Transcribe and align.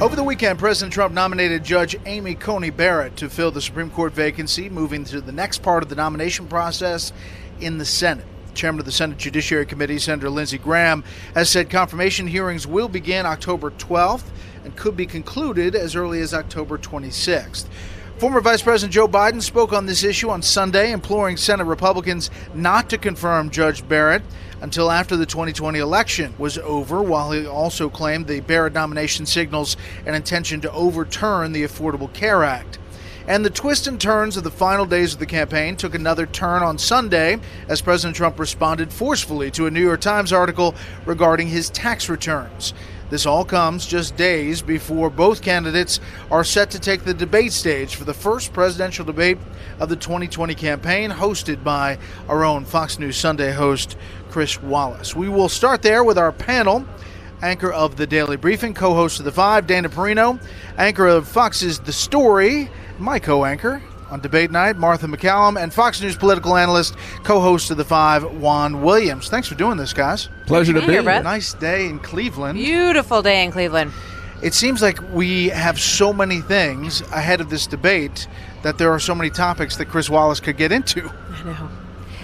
Over 0.00 0.16
the 0.16 0.24
weekend, 0.24 0.58
President 0.58 0.94
Trump 0.94 1.12
nominated 1.12 1.62
Judge 1.62 1.94
Amy 2.06 2.34
Coney 2.34 2.70
Barrett 2.70 3.16
to 3.16 3.28
fill 3.28 3.50
the 3.50 3.60
Supreme 3.60 3.90
Court 3.90 4.14
vacancy, 4.14 4.70
moving 4.70 5.04
to 5.04 5.20
the 5.20 5.30
next 5.30 5.58
part 5.58 5.82
of 5.82 5.90
the 5.90 5.94
nomination 5.94 6.46
process 6.46 7.12
in 7.60 7.76
the 7.76 7.84
Senate. 7.84 8.24
Chairman 8.54 8.78
of 8.78 8.86
the 8.86 8.92
Senate 8.92 9.18
Judiciary 9.18 9.66
Committee, 9.66 9.98
Senator 9.98 10.30
Lindsey 10.30 10.56
Graham, 10.56 11.04
has 11.34 11.50
said 11.50 11.68
confirmation 11.68 12.26
hearings 12.26 12.66
will 12.66 12.88
begin 12.88 13.26
October 13.26 13.72
12th 13.72 14.24
and 14.64 14.74
could 14.74 14.96
be 14.96 15.04
concluded 15.04 15.74
as 15.74 15.94
early 15.94 16.22
as 16.22 16.32
October 16.32 16.78
26th. 16.78 17.66
Former 18.20 18.42
Vice 18.42 18.60
President 18.60 18.92
Joe 18.92 19.08
Biden 19.08 19.40
spoke 19.40 19.72
on 19.72 19.86
this 19.86 20.04
issue 20.04 20.28
on 20.28 20.42
Sunday, 20.42 20.92
imploring 20.92 21.38
Senate 21.38 21.64
Republicans 21.64 22.30
not 22.52 22.90
to 22.90 22.98
confirm 22.98 23.48
Judge 23.48 23.88
Barrett 23.88 24.20
until 24.60 24.90
after 24.90 25.16
the 25.16 25.24
2020 25.24 25.78
election 25.78 26.34
was 26.36 26.58
over, 26.58 27.02
while 27.02 27.30
he 27.30 27.46
also 27.46 27.88
claimed 27.88 28.26
the 28.26 28.40
Barrett 28.40 28.74
nomination 28.74 29.24
signals 29.24 29.78
an 30.04 30.14
intention 30.14 30.60
to 30.60 30.72
overturn 30.72 31.52
the 31.52 31.64
Affordable 31.64 32.12
Care 32.12 32.44
Act. 32.44 32.78
And 33.26 33.42
the 33.42 33.48
twists 33.48 33.86
and 33.86 33.98
turns 33.98 34.36
of 34.36 34.44
the 34.44 34.50
final 34.50 34.84
days 34.84 35.14
of 35.14 35.18
the 35.18 35.24
campaign 35.24 35.76
took 35.76 35.94
another 35.94 36.26
turn 36.26 36.62
on 36.62 36.76
Sunday 36.76 37.38
as 37.68 37.80
President 37.80 38.16
Trump 38.16 38.38
responded 38.38 38.92
forcefully 38.92 39.50
to 39.52 39.64
a 39.64 39.70
New 39.70 39.80
York 39.80 40.02
Times 40.02 40.30
article 40.30 40.74
regarding 41.06 41.48
his 41.48 41.70
tax 41.70 42.10
returns. 42.10 42.74
This 43.10 43.26
all 43.26 43.44
comes 43.44 43.86
just 43.86 44.16
days 44.16 44.62
before 44.62 45.10
both 45.10 45.42
candidates 45.42 45.98
are 46.30 46.44
set 46.44 46.70
to 46.70 46.78
take 46.78 47.02
the 47.02 47.12
debate 47.12 47.52
stage 47.52 47.96
for 47.96 48.04
the 48.04 48.14
first 48.14 48.52
presidential 48.52 49.04
debate 49.04 49.36
of 49.80 49.88
the 49.88 49.96
2020 49.96 50.54
campaign, 50.54 51.10
hosted 51.10 51.64
by 51.64 51.98
our 52.28 52.44
own 52.44 52.64
Fox 52.64 53.00
News 53.00 53.16
Sunday 53.16 53.50
host, 53.50 53.96
Chris 54.30 54.62
Wallace. 54.62 55.16
We 55.16 55.28
will 55.28 55.48
start 55.48 55.82
there 55.82 56.04
with 56.04 56.18
our 56.18 56.30
panel. 56.30 56.86
Anchor 57.42 57.72
of 57.72 57.96
the 57.96 58.06
Daily 58.06 58.36
Briefing, 58.36 58.74
co 58.74 58.94
host 58.94 59.18
of 59.18 59.24
The 59.24 59.32
Five, 59.32 59.66
Dana 59.66 59.88
Perino, 59.88 60.40
anchor 60.76 61.06
of 61.06 61.26
Fox's 61.26 61.78
The 61.80 61.92
Story, 61.92 62.68
my 62.98 63.18
co 63.18 63.46
anchor, 63.46 63.82
on 64.10 64.20
debate 64.20 64.50
night, 64.50 64.76
Martha 64.76 65.06
MacCallum, 65.06 65.60
and 65.60 65.72
Fox 65.72 66.00
News 66.00 66.16
political 66.16 66.56
analyst, 66.56 66.96
co-host 67.22 67.70
of 67.70 67.76
the 67.76 67.84
Five, 67.84 68.24
Juan 68.40 68.82
Williams. 68.82 69.28
Thanks 69.28 69.48
for 69.48 69.54
doing 69.54 69.76
this, 69.76 69.92
guys. 69.92 70.28
Pleasure 70.50 70.72
to 70.72 70.80
be 70.80 70.92
here. 70.94 71.08
A 71.08 71.22
nice 71.22 71.54
day 71.54 71.86
in 71.86 72.00
Cleveland. 72.00 72.58
Beautiful 72.58 73.22
day 73.22 73.44
in 73.44 73.52
Cleveland. 73.52 73.92
It 74.42 74.52
seems 74.52 74.82
like 74.82 74.98
we 75.12 75.48
have 75.50 75.78
so 75.78 76.12
many 76.12 76.40
things 76.40 77.02
ahead 77.12 77.40
of 77.40 77.50
this 77.50 77.68
debate 77.68 78.26
that 78.62 78.76
there 78.76 78.90
are 78.90 78.98
so 78.98 79.14
many 79.14 79.30
topics 79.30 79.76
that 79.76 79.86
Chris 79.86 80.10
Wallace 80.10 80.40
could 80.40 80.56
get 80.56 80.72
into. 80.72 81.08
I 81.08 81.44
know. 81.44 81.68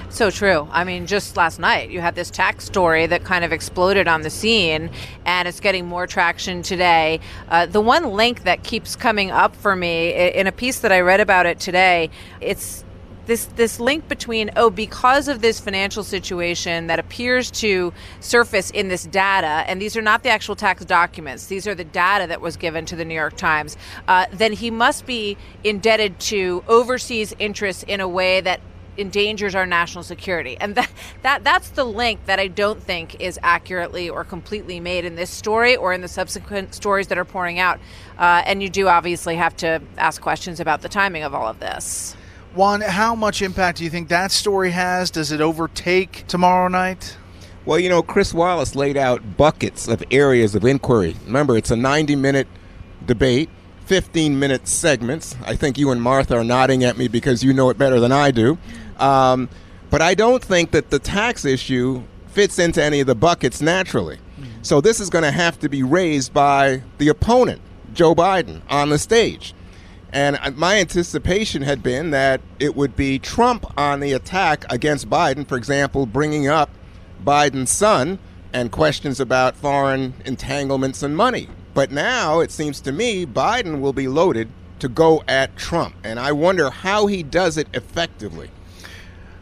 So 0.08 0.30
true. 0.30 0.66
I 0.72 0.82
mean, 0.82 1.06
just 1.06 1.36
last 1.36 1.60
night, 1.60 1.90
you 1.90 2.00
had 2.00 2.16
this 2.16 2.30
tax 2.30 2.64
story 2.64 3.06
that 3.06 3.22
kind 3.22 3.44
of 3.44 3.52
exploded 3.52 4.08
on 4.08 4.22
the 4.22 4.30
scene, 4.30 4.90
and 5.24 5.46
it's 5.46 5.60
getting 5.60 5.86
more 5.86 6.08
traction 6.08 6.62
today. 6.62 7.20
Uh, 7.48 7.66
the 7.66 7.80
one 7.80 8.12
link 8.12 8.42
that 8.42 8.64
keeps 8.64 8.96
coming 8.96 9.30
up 9.30 9.54
for 9.54 9.76
me 9.76 10.10
in 10.34 10.48
a 10.48 10.52
piece 10.52 10.80
that 10.80 10.90
I 10.90 11.00
read 11.00 11.20
about 11.20 11.46
it 11.46 11.60
today, 11.60 12.10
it's 12.40 12.82
this 13.26 13.46
this 13.56 13.78
link 13.78 14.08
between 14.08 14.50
oh 14.56 14.70
because 14.70 15.28
of 15.28 15.40
this 15.42 15.60
financial 15.60 16.02
situation 16.02 16.86
that 16.86 16.98
appears 16.98 17.50
to 17.50 17.92
surface 18.20 18.70
in 18.70 18.88
this 18.88 19.04
data 19.04 19.64
and 19.66 19.80
these 19.80 19.96
are 19.96 20.02
not 20.02 20.22
the 20.22 20.28
actual 20.28 20.56
tax 20.56 20.84
documents 20.84 21.46
these 21.46 21.66
are 21.66 21.74
the 21.74 21.84
data 21.84 22.26
that 22.26 22.40
was 22.40 22.56
given 22.56 22.86
to 22.86 22.96
the 22.96 23.04
new 23.04 23.14
york 23.14 23.36
times 23.36 23.76
uh, 24.08 24.26
then 24.32 24.52
he 24.52 24.70
must 24.70 25.06
be 25.06 25.36
indebted 25.64 26.18
to 26.18 26.64
overseas 26.68 27.34
interests 27.38 27.84
in 27.84 28.00
a 28.00 28.08
way 28.08 28.40
that 28.40 28.60
endangers 28.98 29.54
our 29.54 29.66
national 29.66 30.02
security. 30.04 30.56
And 30.60 30.74
that, 30.74 30.90
that 31.22 31.44
that's 31.44 31.70
the 31.70 31.84
link 31.84 32.24
that 32.26 32.38
I 32.38 32.48
don't 32.48 32.82
think 32.82 33.20
is 33.20 33.38
accurately 33.42 34.08
or 34.08 34.24
completely 34.24 34.80
made 34.80 35.04
in 35.04 35.16
this 35.16 35.30
story 35.30 35.76
or 35.76 35.92
in 35.92 36.00
the 36.00 36.08
subsequent 36.08 36.74
stories 36.74 37.08
that 37.08 37.18
are 37.18 37.24
pouring 37.24 37.58
out. 37.58 37.78
Uh, 38.18 38.42
and 38.46 38.62
you 38.62 38.70
do 38.70 38.88
obviously 38.88 39.36
have 39.36 39.56
to 39.58 39.82
ask 39.98 40.20
questions 40.20 40.60
about 40.60 40.82
the 40.82 40.88
timing 40.88 41.22
of 41.22 41.34
all 41.34 41.46
of 41.46 41.60
this. 41.60 42.16
Juan, 42.56 42.80
how 42.80 43.14
much 43.14 43.42
impact 43.42 43.76
do 43.78 43.84
you 43.84 43.90
think 43.90 44.08
that 44.08 44.32
story 44.32 44.70
has? 44.70 45.10
Does 45.10 45.30
it 45.30 45.42
overtake 45.42 46.24
tomorrow 46.26 46.68
night? 46.68 47.18
Well, 47.66 47.78
you 47.78 47.90
know, 47.90 48.02
Chris 48.02 48.32
Wallace 48.32 48.74
laid 48.74 48.96
out 48.96 49.36
buckets 49.36 49.88
of 49.88 50.02
areas 50.10 50.54
of 50.54 50.64
inquiry. 50.64 51.16
Remember, 51.26 51.58
it's 51.58 51.70
a 51.70 51.76
90 51.76 52.16
minute 52.16 52.48
debate. 53.04 53.50
15 53.84 54.38
minute 54.38 54.66
segments. 54.66 55.36
I 55.44 55.54
think 55.54 55.78
you 55.78 55.90
and 55.92 56.02
Martha 56.02 56.36
are 56.36 56.42
nodding 56.42 56.82
at 56.82 56.96
me 56.96 57.06
because 57.06 57.44
you 57.44 57.52
know 57.52 57.70
it 57.70 57.78
better 57.78 58.00
than 58.00 58.10
I 58.10 58.32
do. 58.32 58.58
Um, 58.98 59.48
but 59.90 60.02
I 60.02 60.14
don't 60.14 60.42
think 60.42 60.72
that 60.72 60.90
the 60.90 60.98
tax 60.98 61.44
issue 61.44 62.02
fits 62.28 62.58
into 62.58 62.82
any 62.82 63.00
of 63.00 63.06
the 63.06 63.14
buckets 63.14 63.60
naturally. 63.60 64.18
So 64.62 64.80
this 64.80 64.98
is 64.98 65.08
going 65.08 65.22
to 65.22 65.30
have 65.30 65.60
to 65.60 65.68
be 65.68 65.82
raised 65.84 66.34
by 66.34 66.82
the 66.98 67.08
opponent, 67.08 67.60
Joe 67.92 68.14
Biden, 68.14 68.62
on 68.68 68.88
the 68.88 68.98
stage. 68.98 69.54
And 70.16 70.56
my 70.56 70.78
anticipation 70.78 71.60
had 71.60 71.82
been 71.82 72.08
that 72.12 72.40
it 72.58 72.74
would 72.74 72.96
be 72.96 73.18
Trump 73.18 73.70
on 73.76 74.00
the 74.00 74.14
attack 74.14 74.64
against 74.72 75.10
Biden, 75.10 75.46
for 75.46 75.58
example, 75.58 76.06
bringing 76.06 76.48
up 76.48 76.70
Biden's 77.22 77.70
son 77.70 78.18
and 78.50 78.72
questions 78.72 79.20
about 79.20 79.56
foreign 79.56 80.14
entanglements 80.24 81.02
and 81.02 81.14
money. 81.14 81.50
But 81.74 81.90
now 81.90 82.40
it 82.40 82.50
seems 82.50 82.80
to 82.80 82.92
me 82.92 83.26
Biden 83.26 83.80
will 83.80 83.92
be 83.92 84.08
loaded 84.08 84.48
to 84.78 84.88
go 84.88 85.22
at 85.28 85.54
Trump. 85.54 85.94
And 86.02 86.18
I 86.18 86.32
wonder 86.32 86.70
how 86.70 87.08
he 87.08 87.22
does 87.22 87.58
it 87.58 87.68
effectively. 87.74 88.50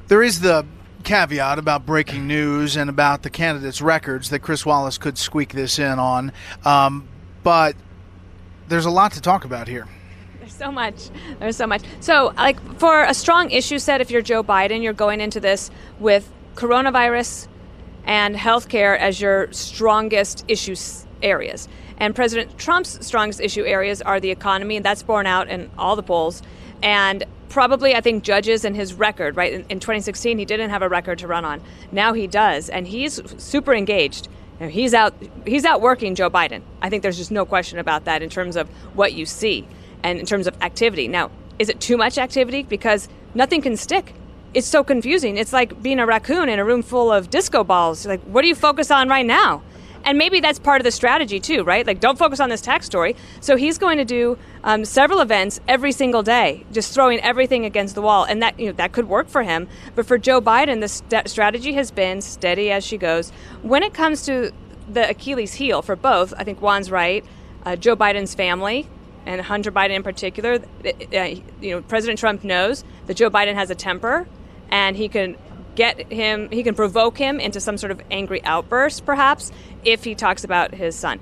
There 0.09 0.25
is 0.25 0.41
the 0.41 0.67
caveat 1.05 1.57
about 1.57 1.87
breaking 1.87 2.27
news 2.27 2.75
and 2.75 2.91
about 2.91 3.23
the 3.23 3.31
candidates' 3.31 3.81
records 3.81 4.29
that 4.31 4.41
Chris 4.41 4.67
Wallace 4.67 4.99
could 4.99 5.19
squeak 5.19 5.53
this 5.53 5.79
in 5.79 6.01
on. 6.01 6.33
Um, 6.65 7.07
but 7.45 7.77
there's 8.67 8.87
a 8.87 8.91
lot 8.91 9.13
to 9.13 9.21
talk 9.21 9.45
about 9.45 9.69
here. 9.69 9.87
So 10.65 10.73
much. 10.73 11.11
There's 11.41 11.57
so 11.59 11.67
much. 11.67 11.83
So, 12.01 12.33
like, 12.39 12.59
for 12.79 13.03
a 13.03 13.13
strong 13.13 13.51
issue 13.51 13.79
set, 13.79 14.01
if 14.01 14.11
you're 14.11 14.23
Joe 14.23 14.43
Biden, 14.43 14.83
you're 14.83 14.95
going 14.95 15.21
into 15.21 15.39
this 15.39 15.71
with 16.01 16.27
coronavirus 16.55 17.49
and 18.07 18.35
healthcare 18.35 18.99
as 18.99 19.21
your 19.21 19.53
strongest 19.53 20.43
issue 20.49 20.75
areas. 21.23 21.69
And 21.99 22.15
President 22.15 22.57
Trump's 22.57 23.07
strongest 23.07 23.43
issue 23.43 23.63
areas 23.63 24.01
are 24.01 24.21
the 24.21 24.31
economy, 24.31 24.77
and 24.77 24.85
that's 24.87 25.03
borne 25.03 25.27
out 25.27 25.51
in 25.51 25.71
all 25.77 25.97
the 25.97 26.03
polls, 26.03 26.43
and 26.83 27.25
probably 27.51 27.95
I 27.95 28.01
think 28.01 28.25
judges 28.25 28.65
and 28.65 28.75
his 28.75 28.95
record, 28.95 29.37
right? 29.37 29.53
In, 29.53 29.67
in, 29.69 29.81
2016, 29.81 30.39
he 30.39 30.47
didn't 30.47 30.71
have 30.71 30.81
a 30.81 30.89
record 30.89 31.19
to 31.19 31.27
run 31.27 31.45
on. 31.45 31.61
Now 31.93 32.15
he 32.15 32.27
does, 32.27 32.71
and 32.71 32.89
he's 32.89 33.21
super 33.37 33.75
engaged. 33.75 34.29
Know, 34.61 34.69
he's 34.69 34.95
out 34.95 35.13
he's 35.45 35.67
out 35.67 35.83
working 35.83 36.15
Joe 36.15 36.31
Biden. 36.31 36.63
I 36.81 36.89
think 36.89 37.03
there's 37.03 37.19
just 37.19 37.33
no 37.33 37.45
question 37.45 37.79
about 37.79 38.07
that 38.07 38.23
in 38.23 38.31
terms 38.31 38.57
of 38.57 38.67
what 38.95 39.13
you 39.13 39.27
see 39.27 39.69
and 40.05 40.21
in 40.21 40.27
terms 40.27 40.47
of 40.47 40.55
activity. 40.63 41.09
Now, 41.09 41.33
is 41.59 41.69
it 41.69 41.81
too 41.81 41.97
much 41.97 42.19
activity? 42.19 42.63
Because 42.63 43.09
nothing 43.35 43.63
can 43.63 43.77
stick. 43.77 44.15
It's 44.53 44.69
so 44.69 44.85
confusing. 44.85 45.37
It's 45.37 45.53
like 45.53 45.83
being 45.83 45.99
a 45.99 46.07
raccoon 46.07 46.49
in 46.49 46.61
a 46.61 46.65
room 46.65 46.83
full 46.83 47.11
of 47.11 47.31
disco 47.31 47.65
balls. 47.65 48.07
Like, 48.07 48.21
what 48.23 48.43
do 48.43 48.49
you 48.49 48.55
focus 48.55 48.93
on 48.93 49.09
right 49.09 49.27
now? 49.27 49.63
And 50.05 50.19
maybe 50.19 50.41
that's 50.41 50.59
part 50.59 50.83
of 50.83 50.85
the 50.85 50.91
strategy 50.91 51.41
too, 51.41 51.65
right? 51.65 51.87
Like, 51.87 51.99
don't 51.99 52.19
focus 52.19 52.39
on 52.39 52.51
this 52.51 52.61
tax 52.61 52.85
story. 52.85 53.17
So 53.41 53.57
he's 53.57 53.79
going 53.79 53.97
to 53.97 54.05
do 54.05 54.39
um, 54.63 54.85
several 54.85 55.21
events 55.21 55.61
every 55.67 55.93
single 55.93 56.23
day, 56.23 56.67
just 56.73 56.93
throwing 56.93 57.21
everything 57.21 57.65
against 57.65 57.95
the 57.95 58.03
wall, 58.03 58.25
and 58.25 58.43
that 58.43 58.61
you 58.61 58.67
know 58.67 58.73
that 58.73 58.93
could 58.93 59.09
work 59.09 59.29
for 59.29 59.43
him. 59.43 59.67
But 59.95 60.07
for 60.07 60.19
Joe 60.19 60.43
Biden, 60.43 60.81
the 60.81 60.89
st- 60.89 61.29
strategy 61.29 61.73
has 61.73 61.91
been 61.91 62.21
steady 62.21 62.71
as 62.71 62.85
she 62.85 62.99
goes. 62.99 63.31
When 63.63 63.83
it 63.83 63.95
comes 63.95 64.27
to 64.27 64.53
the 64.87 65.09
Achilles 65.09 65.55
heel 65.55 65.81
for 65.81 65.97
both, 65.97 66.35
I 66.37 66.45
think 66.45 66.61
Juan's 66.61 66.91
right. 66.91 67.25
Uh, 67.65 67.77
Joe 67.77 67.97
Biden's 67.97 68.35
family 68.35 68.87
and 69.27 69.41
Hunter 69.41 69.73
Biden 69.73 69.91
in 69.97 70.03
particular, 70.03 70.59
uh, 70.85 71.23
you 71.61 71.71
know, 71.71 71.83
President 71.83 72.19
Trump 72.19 72.45
knows 72.45 72.85
that 73.07 73.17
Joe 73.17 73.31
Biden 73.31 73.55
has 73.55 73.71
a 73.71 73.75
temper, 73.75 74.27
and 74.71 74.97
he 74.97 75.09
can 75.09 75.37
get 75.75 76.13
him, 76.13 76.51
he 76.51 76.63
can 76.63 76.75
provoke 76.75 77.19
him 77.19 77.41
into 77.41 77.61
some 77.61 77.77
sort 77.77 77.91
of 77.91 78.01
angry 78.11 78.43
outburst, 78.45 79.05
perhaps, 79.05 79.51
if 79.85 80.05
he 80.05 80.15
talks 80.15 80.45
about 80.45 80.75
his 80.75 80.95
son. 80.95 81.21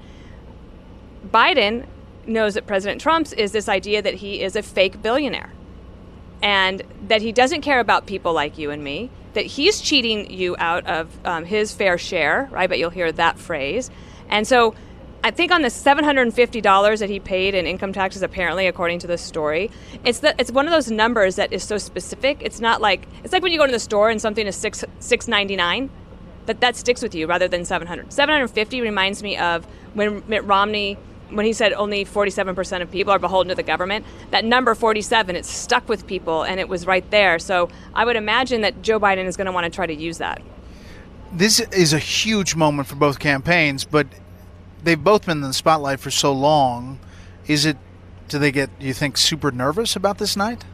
Biden 1.26 1.86
knows 2.26 2.54
that 2.54 2.66
President 2.66 3.00
Trump's 3.00 3.32
is 3.32 3.52
this 3.52 3.68
idea 3.68 4.02
that 4.02 4.14
he 4.14 4.42
is 4.42 4.56
a 4.56 4.62
fake 4.62 5.02
billionaire 5.02 5.52
and 6.42 6.82
that 7.08 7.22
he 7.22 7.32
doesn't 7.32 7.62
care 7.62 7.80
about 7.80 8.06
people 8.06 8.32
like 8.32 8.58
you 8.58 8.70
and 8.70 8.82
me, 8.82 9.10
that 9.34 9.46
he's 9.46 9.80
cheating 9.80 10.30
you 10.30 10.56
out 10.58 10.86
of 10.86 11.08
um, 11.24 11.44
his 11.44 11.72
fair 11.72 11.96
share. 11.96 12.50
I 12.54 12.66
bet 12.66 12.78
you'll 12.78 12.90
hear 12.90 13.12
that 13.12 13.38
phrase. 13.38 13.90
And 14.28 14.46
so 14.46 14.74
I 15.24 15.30
think 15.30 15.52
on 15.52 15.62
the 15.62 15.70
seven 15.70 16.04
hundred 16.04 16.22
and 16.22 16.34
fifty 16.34 16.60
dollars 16.60 17.00
that 17.00 17.08
he 17.08 17.20
paid 17.20 17.54
in 17.54 17.66
income 17.66 17.92
taxes, 17.92 18.22
apparently, 18.22 18.66
according 18.66 18.98
to 19.00 19.06
this 19.06 19.22
story, 19.22 19.70
it's 20.04 20.18
the, 20.18 20.34
it's 20.38 20.50
one 20.50 20.66
of 20.66 20.72
those 20.72 20.90
numbers 20.90 21.36
that 21.36 21.52
is 21.52 21.62
so 21.62 21.78
specific. 21.78 22.38
It's 22.40 22.60
not 22.60 22.80
like 22.80 23.06
it's 23.22 23.32
like 23.32 23.42
when 23.42 23.52
you 23.52 23.58
go 23.58 23.66
to 23.66 23.72
the 23.72 23.78
store 23.78 24.10
and 24.10 24.20
something 24.20 24.46
is 24.46 24.56
six 24.56 24.84
six 24.98 25.28
ninety 25.28 25.54
nine, 25.54 25.90
that 26.46 26.60
that 26.60 26.74
sticks 26.74 27.02
with 27.02 27.14
you 27.14 27.28
rather 27.28 27.46
than 27.46 27.64
seven 27.64 27.86
hundred. 27.86 28.12
Seven 28.12 28.32
hundred 28.32 28.48
fifty 28.48 28.80
reminds 28.80 29.22
me 29.22 29.36
of 29.36 29.64
when 29.94 30.24
Mitt 30.26 30.44
Romney 30.44 30.98
when 31.30 31.46
he 31.46 31.54
said 31.54 31.72
only 31.72 32.04
47% 32.04 32.82
of 32.82 32.90
people 32.90 33.10
are 33.10 33.18
beholden 33.18 33.48
to 33.48 33.54
the 33.54 33.62
government, 33.62 34.04
that 34.32 34.44
number 34.44 34.74
47, 34.74 35.34
it 35.34 35.46
stuck 35.46 35.88
with 35.88 36.06
people 36.06 36.42
and 36.42 36.60
it 36.60 36.68
was 36.68 36.86
right 36.86 37.10
there. 37.10 37.38
So 37.38 37.70
I 37.94 38.04
would 38.04 38.16
imagine 38.16 38.60
that 38.60 38.82
Joe 38.82 39.00
Biden 39.00 39.24
is 39.24 39.38
going 39.38 39.46
to 39.46 39.52
want 39.52 39.64
to 39.64 39.70
try 39.70 39.86
to 39.86 39.94
use 39.94 40.18
that. 40.18 40.42
This 41.32 41.60
is 41.60 41.94
a 41.94 41.98
huge 41.98 42.54
moment 42.54 42.86
for 42.86 42.96
both 42.96 43.18
campaigns, 43.18 43.86
but 43.86 44.06
they've 44.82 45.02
both 45.02 45.26
been 45.26 45.38
in 45.38 45.42
the 45.42 45.52
spotlight 45.52 46.00
for 46.00 46.10
so 46.10 46.32
long. 46.32 46.98
Is 47.46 47.64
it, 47.64 47.76
do 48.28 48.38
they 48.38 48.52
get, 48.52 48.70
you 48.78 48.92
think, 48.94 49.16
super 49.16 49.50
nervous 49.50 49.96
about 49.96 50.18
this 50.18 50.36
night? 50.36 50.64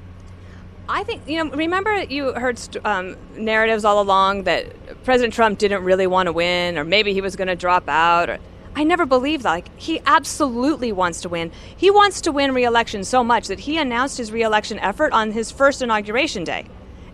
I 0.89 1.05
think, 1.05 1.29
you 1.29 1.45
know, 1.45 1.51
remember 1.51 2.03
you 2.05 2.33
heard 2.33 2.59
um, 2.85 3.17
narratives 3.37 3.85
all 3.85 4.01
along 4.01 4.45
that 4.45 5.05
President 5.05 5.35
Trump 5.35 5.59
didn't 5.59 5.85
really 5.85 6.07
want 6.07 6.29
to 6.29 6.33
win, 6.33 6.79
or 6.79 6.85
maybe 6.85 7.13
he 7.13 7.21
was 7.21 7.37
going 7.37 7.49
to 7.49 7.57
drop 7.57 7.89
out, 7.89 8.31
or 8.31 8.39
I 8.75 8.85
never 8.85 9.05
believed 9.05 9.43
that. 9.43 9.51
Like, 9.51 9.79
he 9.79 10.01
absolutely 10.07 10.93
wants 10.93 11.21
to 11.23 11.29
win. 11.29 11.53
He 11.77 11.91
wants 11.91 12.23
to 12.23 12.33
win 12.33 12.55
re-election 12.55 13.05
so 13.05 13.23
much 13.23 13.49
that 13.49 13.61
he 13.61 13.77
announced 13.77 14.17
his 14.17 14.33
re-election 14.33 14.79
effort 14.79 15.13
on 15.13 15.33
his 15.33 15.51
first 15.51 15.83
inauguration 15.83 16.45
day, 16.45 16.67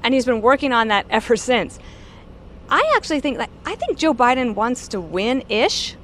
and 0.05 0.15
he's 0.15 0.25
been 0.25 0.41
working 0.41 0.73
on 0.73 0.89
that 0.89 1.07
ever 1.11 1.37
since. 1.37 1.81
I 2.69 2.95
actually 2.97 3.21
think 3.21 3.39
like 3.39 3.51
I 3.67 3.75
think 3.75 3.99
Joe 3.99 4.15
Biden 4.15 4.55
wants 4.55 4.89
to 4.89 5.01
win 5.01 5.43
ish. 5.49 5.97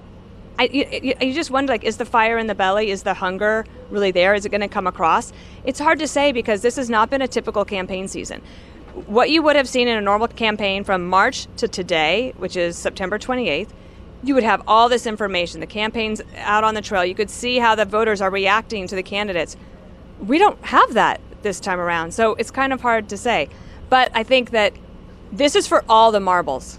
I, 0.61 0.65
you, 0.65 1.15
you, 1.21 1.33
just 1.33 1.51
wonder 1.51 1.73
like 1.73 1.85
is 1.85 1.97
the 1.97 2.05
fire 2.05 2.37
in 2.37 2.47
the 2.47 2.55
belly 2.55 2.91
is 2.91 3.03
the 3.03 3.15
hunger 3.15 3.65
really 3.89 4.11
there 4.11 4.35
is 4.35 4.45
it 4.45 4.51
going 4.51 4.61
to 4.61 4.69
come 4.69 4.87
across 4.87 5.33
it's 5.65 5.79
hard 5.79 5.99
to 6.01 6.07
say 6.07 6.33
because 6.33 6.61
this 6.61 6.77
has 6.77 6.91
not 6.91 7.09
been 7.09 7.23
a 7.23 7.29
typical 7.29 7.65
campaign 7.65 8.09
season 8.09 8.43
what 9.07 9.31
you 9.31 9.43
would 9.43 9.57
have 9.57 9.69
seen 9.69 9.89
in 9.89 9.97
a 9.97 10.01
normal 10.03 10.29
campaign 10.29 10.85
from 10.85 11.07
march 11.07 11.47
to 11.57 11.67
today 11.67 12.35
which 12.37 12.57
is 12.57 12.77
september 12.77 13.19
28th 13.19 13.71
you 14.23 14.35
would 14.35 14.45
have 14.45 14.63
all 14.67 14.89
this 14.89 15.07
information. 15.07 15.61
The 15.61 15.67
campaign's 15.67 16.21
out 16.37 16.65
on 16.65 16.75
the 16.75 16.83
trail. 16.83 17.05
You 17.05 17.15
could 17.15 17.31
see 17.31 17.59
how 17.59 17.75
the 17.75 17.85
voters 17.85 18.21
are 18.21 18.31
reacting 18.31 18.87
to 18.89 18.95
the 18.95 19.03
candidates. 19.03 19.57
We 20.19 20.39
don't 20.39 20.63
have 20.65 20.95
that 20.95 21.21
this 21.43 21.59
time 21.59 21.81
around, 21.81 22.13
so 22.13 22.35
it's 22.35 22.51
kind 22.51 22.73
of 22.73 22.83
hard 22.83 23.09
to 23.09 23.17
say. 23.17 23.49
But 23.89 24.11
I 24.15 24.23
think 24.23 24.51
that 24.51 24.75
this 25.33 25.57
is 25.57 25.67
for 25.67 25.85
all 25.89 26.13
the 26.13 26.21
marbles. 26.21 26.79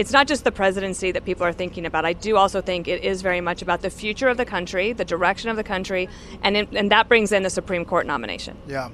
It's 0.00 0.12
not 0.12 0.26
just 0.26 0.44
the 0.44 0.50
presidency 0.50 1.12
that 1.12 1.26
people 1.26 1.44
are 1.44 1.52
thinking 1.52 1.84
about. 1.84 2.06
I 2.06 2.14
do 2.14 2.38
also 2.38 2.62
think 2.62 2.88
it 2.88 3.04
is 3.04 3.20
very 3.20 3.42
much 3.42 3.60
about 3.60 3.82
the 3.82 3.90
future 3.90 4.28
of 4.28 4.38
the 4.38 4.46
country, 4.46 4.94
the 4.94 5.04
direction 5.04 5.50
of 5.50 5.56
the 5.56 5.62
country, 5.62 6.08
and 6.42 6.56
in, 6.56 6.74
and 6.74 6.90
that 6.90 7.06
brings 7.06 7.32
in 7.32 7.42
the 7.42 7.50
Supreme 7.50 7.84
Court 7.84 8.06
nomination. 8.06 8.56
Yeah. 8.66 8.88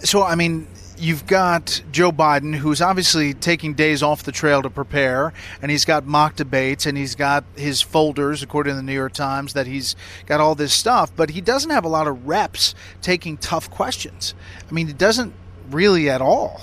So 0.00 0.24
I 0.24 0.34
mean, 0.34 0.66
you've 0.98 1.28
got 1.28 1.80
Joe 1.92 2.10
Biden, 2.10 2.56
who's 2.56 2.82
obviously 2.82 3.34
taking 3.34 3.74
days 3.74 4.02
off 4.02 4.24
the 4.24 4.32
trail 4.32 4.62
to 4.62 4.68
prepare, 4.68 5.32
and 5.62 5.70
he's 5.70 5.84
got 5.84 6.06
mock 6.06 6.34
debates, 6.34 6.86
and 6.86 6.98
he's 6.98 7.14
got 7.14 7.44
his 7.54 7.80
folders, 7.80 8.42
according 8.42 8.72
to 8.72 8.76
the 8.78 8.82
New 8.82 8.94
York 8.94 9.12
Times, 9.12 9.52
that 9.52 9.68
he's 9.68 9.94
got 10.26 10.40
all 10.40 10.56
this 10.56 10.72
stuff, 10.72 11.14
but 11.14 11.30
he 11.30 11.40
doesn't 11.40 11.70
have 11.70 11.84
a 11.84 11.88
lot 11.88 12.08
of 12.08 12.26
reps 12.26 12.74
taking 13.00 13.36
tough 13.36 13.70
questions. 13.70 14.34
I 14.68 14.72
mean, 14.72 14.88
he 14.88 14.92
doesn't 14.92 15.34
really 15.70 16.10
at 16.10 16.20
all. 16.20 16.60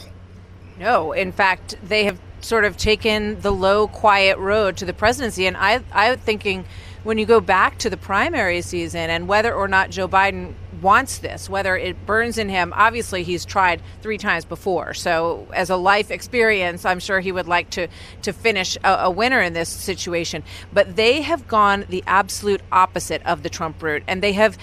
No, 0.78 1.14
in 1.14 1.32
fact, 1.32 1.78
they 1.82 2.04
have 2.04 2.20
sort 2.44 2.66
of 2.66 2.78
taken 2.78 3.40
the 3.42 3.52
low, 3.52 3.88
quiet 3.88 4.38
road 4.38 4.78
to 4.78 4.86
the 4.86 4.94
presidency, 4.94 5.48
and 5.48 5.58
I, 5.58 5.82
I'm 5.92 6.20
thinking 6.20 6.66
when 7.04 7.18
you 7.18 7.26
go 7.26 7.40
back 7.40 7.78
to 7.80 7.90
the 7.90 7.98
primary 7.98 8.62
season 8.62 9.10
and 9.10 9.28
whether 9.28 9.54
or 9.54 9.68
not 9.68 9.90
Joe 9.90 10.08
Biden 10.08 10.54
wants 10.82 11.20
this, 11.20 11.50
whether 11.50 11.76
it 11.76 12.06
burns 12.06 12.38
in 12.38 12.50
him. 12.50 12.74
Obviously, 12.76 13.24
he's 13.24 13.46
tried 13.46 13.82
three 14.02 14.18
times 14.18 14.46
before. 14.46 14.94
So, 14.94 15.48
as 15.54 15.70
a 15.70 15.76
life 15.76 16.12
experience, 16.12 16.86
I'm 16.86 17.00
sure 17.00 17.20
he 17.20 17.32
would 17.32 17.48
like 17.48 17.70
to, 17.72 17.88
to 18.24 18.34
finish 18.34 18.78
a, 18.84 19.06
a 19.06 19.12
winner 19.12 19.42
in 19.42 19.54
this 19.54 19.70
situation. 19.70 20.44
But 20.72 20.96
they 20.96 21.22
have 21.22 21.48
gone 21.48 21.86
the 21.90 22.04
absolute 22.08 22.62
opposite 22.72 23.22
of 23.26 23.44
the 23.44 23.50
Trump 23.50 23.82
route. 23.82 24.04
And 24.08 24.22
they 24.22 24.34
have 24.34 24.58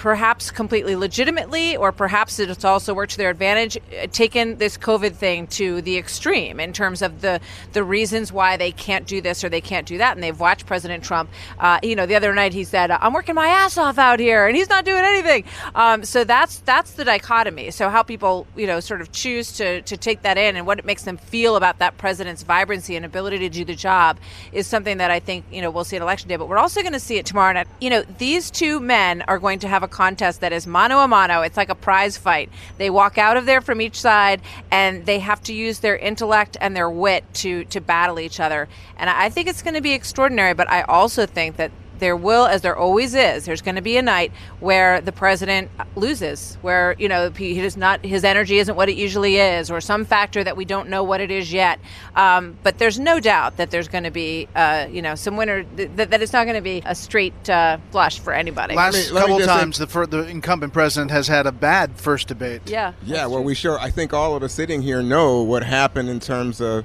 perhaps 0.00 0.50
completely 0.50 0.96
legitimately, 0.96 1.76
or 1.76 1.92
perhaps 1.92 2.38
it's 2.38 2.64
also 2.64 2.94
worked 2.94 3.12
to 3.12 3.18
their 3.18 3.28
advantage, 3.28 3.76
uh, 3.76 4.06
taken 4.06 4.56
this 4.56 4.78
COVID 4.78 5.14
thing 5.14 5.46
to 5.46 5.82
the 5.82 5.98
extreme 5.98 6.58
in 6.58 6.72
terms 6.72 7.02
of 7.02 7.20
the 7.20 7.38
the 7.74 7.84
reasons 7.84 8.32
why 8.32 8.56
they 8.56 8.72
can't 8.72 9.06
do 9.06 9.20
this 9.20 9.44
or 9.44 9.50
they 9.50 9.60
can't 9.60 9.86
do 9.86 9.98
that. 9.98 10.16
And 10.16 10.24
they've 10.24 10.40
watched 10.40 10.64
President 10.64 11.04
Trump. 11.04 11.28
Uh, 11.58 11.78
you 11.82 11.94
know, 11.94 12.06
the 12.06 12.14
other 12.14 12.32
night 12.32 12.54
he 12.54 12.64
said, 12.64 12.90
"I'm 12.90 13.12
working 13.12 13.34
my 13.34 13.48
ass 13.48 13.76
off 13.76 13.98
out 13.98 14.20
here," 14.20 14.46
and 14.46 14.56
he's 14.56 14.70
not 14.70 14.86
doing 14.86 15.04
anything. 15.04 15.44
Um, 15.74 16.02
so 16.02 16.24
that's 16.24 16.60
that's 16.60 16.92
the 16.92 17.04
dichotomy. 17.04 17.70
So 17.70 17.90
how 17.90 18.02
people 18.02 18.46
you 18.56 18.66
know 18.66 18.80
sort 18.80 19.02
of 19.02 19.12
choose 19.12 19.52
to 19.58 19.82
to 19.82 19.98
take 19.98 20.22
that 20.22 20.38
in 20.38 20.56
and 20.56 20.66
what 20.66 20.78
it 20.78 20.86
makes 20.86 21.02
them 21.02 21.18
feel 21.18 21.56
about 21.56 21.78
that 21.80 21.98
president's 21.98 22.42
vibrancy 22.42 22.96
and 22.96 23.04
ability 23.04 23.38
to 23.40 23.50
do 23.50 23.66
the 23.66 23.74
job 23.76 24.18
is 24.50 24.66
something 24.66 24.96
that 24.96 25.10
I 25.10 25.20
think 25.20 25.44
you 25.52 25.60
know 25.60 25.70
we'll 25.70 25.84
see 25.84 25.96
at 25.96 26.02
election 26.02 26.30
day. 26.30 26.36
But 26.36 26.48
we're 26.48 26.56
also 26.56 26.80
going 26.80 26.94
to 26.94 27.00
see 27.00 27.18
it 27.18 27.26
tomorrow 27.26 27.52
night. 27.52 27.68
You 27.82 27.90
know, 27.90 28.02
these 28.16 28.50
two 28.50 28.80
men 28.80 29.20
are 29.28 29.38
going 29.38 29.58
to 29.58 29.68
have 29.68 29.82
a 29.82 29.89
contest 29.90 30.40
that 30.40 30.52
is 30.52 30.66
mano 30.66 30.98
a 30.98 31.08
mano. 31.08 31.42
It's 31.42 31.56
like 31.56 31.68
a 31.68 31.74
prize 31.74 32.16
fight. 32.16 32.50
They 32.78 32.90
walk 32.90 33.18
out 33.18 33.36
of 33.36 33.46
there 33.46 33.60
from 33.60 33.80
each 33.80 34.00
side 34.00 34.40
and 34.70 35.06
they 35.06 35.18
have 35.18 35.42
to 35.44 35.52
use 35.52 35.80
their 35.80 35.96
intellect 35.96 36.56
and 36.60 36.74
their 36.74 36.88
wit 36.88 37.24
to 37.34 37.64
to 37.64 37.80
battle 37.80 38.18
each 38.18 38.40
other. 38.40 38.68
And 38.96 39.10
I 39.10 39.28
think 39.28 39.48
it's 39.48 39.62
going 39.62 39.74
to 39.74 39.80
be 39.80 39.92
extraordinary, 39.92 40.54
but 40.54 40.70
I 40.70 40.82
also 40.82 41.26
think 41.26 41.56
that 41.56 41.70
there 42.00 42.16
will, 42.16 42.46
as 42.46 42.62
there 42.62 42.76
always 42.76 43.14
is, 43.14 43.44
there's 43.44 43.62
going 43.62 43.76
to 43.76 43.82
be 43.82 43.96
a 43.96 44.02
night 44.02 44.32
where 44.58 45.00
the 45.00 45.12
president 45.12 45.70
loses, 45.94 46.56
where 46.62 46.96
you 46.98 47.08
know 47.08 47.30
he 47.30 47.60
does 47.60 47.76
not, 47.76 48.04
his 48.04 48.24
energy 48.24 48.58
isn't 48.58 48.74
what 48.74 48.88
it 48.88 48.96
usually 48.96 49.36
is, 49.36 49.70
or 49.70 49.80
some 49.80 50.04
factor 50.04 50.42
that 50.42 50.56
we 50.56 50.64
don't 50.64 50.88
know 50.88 51.04
what 51.04 51.20
it 51.20 51.30
is 51.30 51.52
yet. 51.52 51.78
Um, 52.16 52.58
but 52.62 52.78
there's 52.78 52.98
no 52.98 53.20
doubt 53.20 53.58
that 53.58 53.70
there's 53.70 53.88
going 53.88 54.04
to 54.04 54.10
be, 54.10 54.48
uh, 54.54 54.88
you 54.90 55.02
know, 55.02 55.14
some 55.14 55.36
winner 55.36 55.62
th- 55.62 55.90
that 55.94 56.22
it's 56.22 56.32
not 56.32 56.44
going 56.44 56.56
to 56.56 56.62
be 56.62 56.82
a 56.84 56.94
straight 56.94 57.48
uh, 57.48 57.78
flush 57.90 58.18
for 58.18 58.32
anybody. 58.32 58.74
Last 58.74 59.10
couple 59.10 59.38
times, 59.40 59.78
the, 59.78 59.86
fir- 59.86 60.06
the 60.06 60.26
incumbent 60.26 60.72
president 60.72 61.10
has 61.10 61.28
had 61.28 61.46
a 61.46 61.52
bad 61.52 61.98
first 61.98 62.28
debate. 62.28 62.62
Yeah. 62.66 62.92
Yeah. 63.04 63.26
Well, 63.26 63.38
true. 63.38 63.42
we 63.42 63.54
sure. 63.54 63.78
I 63.78 63.90
think 63.90 64.12
all 64.12 64.34
of 64.34 64.42
us 64.42 64.52
sitting 64.52 64.82
here 64.82 65.02
know 65.02 65.42
what 65.42 65.62
happened 65.62 66.08
in 66.08 66.20
terms 66.20 66.60
of. 66.60 66.84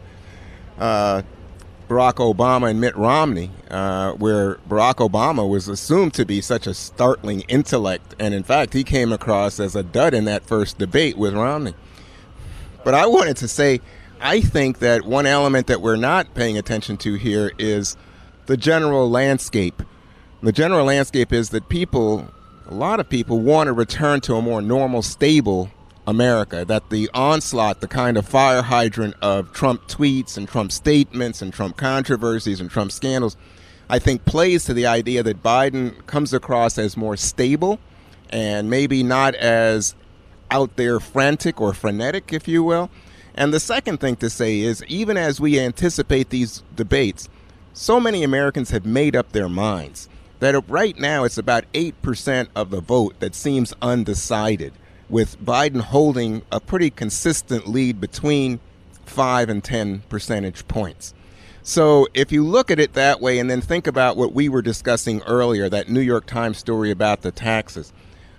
Uh, 0.77 1.21
Barack 1.87 2.15
Obama 2.15 2.69
and 2.69 2.81
Mitt 2.81 2.95
Romney, 2.95 3.51
uh, 3.69 4.13
where 4.13 4.55
Barack 4.67 4.95
Obama 4.95 5.47
was 5.47 5.67
assumed 5.67 6.13
to 6.15 6.25
be 6.25 6.41
such 6.41 6.65
a 6.65 6.73
startling 6.73 7.41
intellect, 7.41 8.15
and 8.19 8.33
in 8.33 8.43
fact, 8.43 8.73
he 8.73 8.83
came 8.83 9.11
across 9.11 9.59
as 9.59 9.75
a 9.75 9.83
dud 9.83 10.13
in 10.13 10.25
that 10.25 10.43
first 10.43 10.77
debate 10.77 11.17
with 11.17 11.35
Romney. 11.35 11.75
But 12.83 12.95
I 12.95 13.05
wanted 13.05 13.37
to 13.37 13.47
say, 13.47 13.81
I 14.19 14.41
think 14.41 14.79
that 14.79 15.06
one 15.06 15.27
element 15.27 15.68
that 15.68 15.81
we're 15.81 15.95
not 15.95 16.33
paying 16.33 16.57
attention 16.57 16.97
to 16.97 17.15
here 17.15 17.51
is 17.59 17.95
the 18.47 18.57
general 18.57 19.09
landscape. 19.09 19.83
The 20.42 20.51
general 20.51 20.85
landscape 20.85 21.33
is 21.33 21.49
that 21.49 21.69
people, 21.69 22.27
a 22.68 22.73
lot 22.73 22.99
of 22.99 23.09
people, 23.09 23.39
want 23.39 23.68
to 23.68 23.73
return 23.73 24.21
to 24.21 24.35
a 24.35 24.42
more 24.42 24.61
normal, 24.61 25.01
stable 25.01 25.69
America, 26.07 26.64
that 26.66 26.90
the 26.90 27.09
onslaught, 27.14 27.81
the 27.81 27.88
kind 27.88 28.18
of 28.18 28.28
fire 28.28 28.62
hydrant 28.62 29.16
of 29.21 29.52
Trump 29.54 29.88
tweets 29.88 30.38
and 30.38 30.47
Trump 30.47 30.71
statements 30.71 31.42
and 31.42 31.54
Trump 31.54 31.78
controversies 31.78 32.59
and 32.59 32.69
Trump 32.69 32.92
scandals, 32.92 33.35
I 33.90 34.00
think 34.00 34.26
plays 34.26 34.66
to 34.66 34.74
the 34.74 34.85
idea 34.85 35.24
that 35.24 35.44
Biden 35.44 36.06
comes 36.06 36.33
across 36.33 36.78
as 36.78 36.95
more 36.97 37.18
stable 37.18 37.80
and 38.30 38.69
maybe 38.69 39.04
not 39.04 39.35
as 39.35 39.95
out 40.52 40.76
there 40.76 41.00
frantic 41.00 41.59
or 41.59 41.74
frenetic, 41.74 42.33
if 42.33 42.47
you 42.47 42.64
will. 42.64 42.90
And 43.33 43.54
the 43.54 43.59
second 43.59 44.00
thing 44.00 44.16
to 44.18 44.30
say 44.30 44.59
is 44.59 44.83
even 44.88 45.18
as 45.18 45.40
we 45.40 45.59
anticipate 45.59 46.30
these 46.30 46.64
debates, 46.76 47.30
so 47.74 48.00
many 48.00 48.24
Americans 48.24 48.69
have 48.71 48.85
made 48.85 49.16
up 49.16 49.31
their 49.31 49.50
minds 49.50 50.07
that 50.40 50.69
right 50.69 50.97
now 50.97 51.24
it's 51.24 51.38
about 51.38 51.66
8% 51.74 52.47
of 52.56 52.69
the 52.69 52.81
vote 52.81 53.19
that 53.19 53.35
seems 53.35 53.74
undecided 53.81 54.74
with 55.09 55.44
Biden 55.44 55.81
holding 55.81 56.42
a 56.52 56.59
pretty 56.59 56.90
consistent 56.90 57.68
lead 57.68 58.02
between 58.02 58.59
5 59.06 59.50
and 59.50 59.64
10 59.64 60.04
percentage 60.09 60.68
points. 60.68 61.14
So 61.64 62.07
if 62.14 62.31
you 62.31 62.45
look 62.45 62.69
at 62.69 62.80
it 62.80 62.94
that 62.94 63.21
way 63.21 63.40
and 63.40 63.50
then 63.50 63.62
think 63.62 63.88
about 63.88 64.18
what 64.18 64.33
we 64.33 64.50
were 64.50 64.62
discussing 64.62 65.21
earlier, 65.24 65.68
that 65.69 65.90
New 65.90 66.02
York 66.02 66.26
Times 66.28 66.57
story 66.57 66.92
about 66.92 67.21
the 67.21 67.31
taxes, 67.31 67.92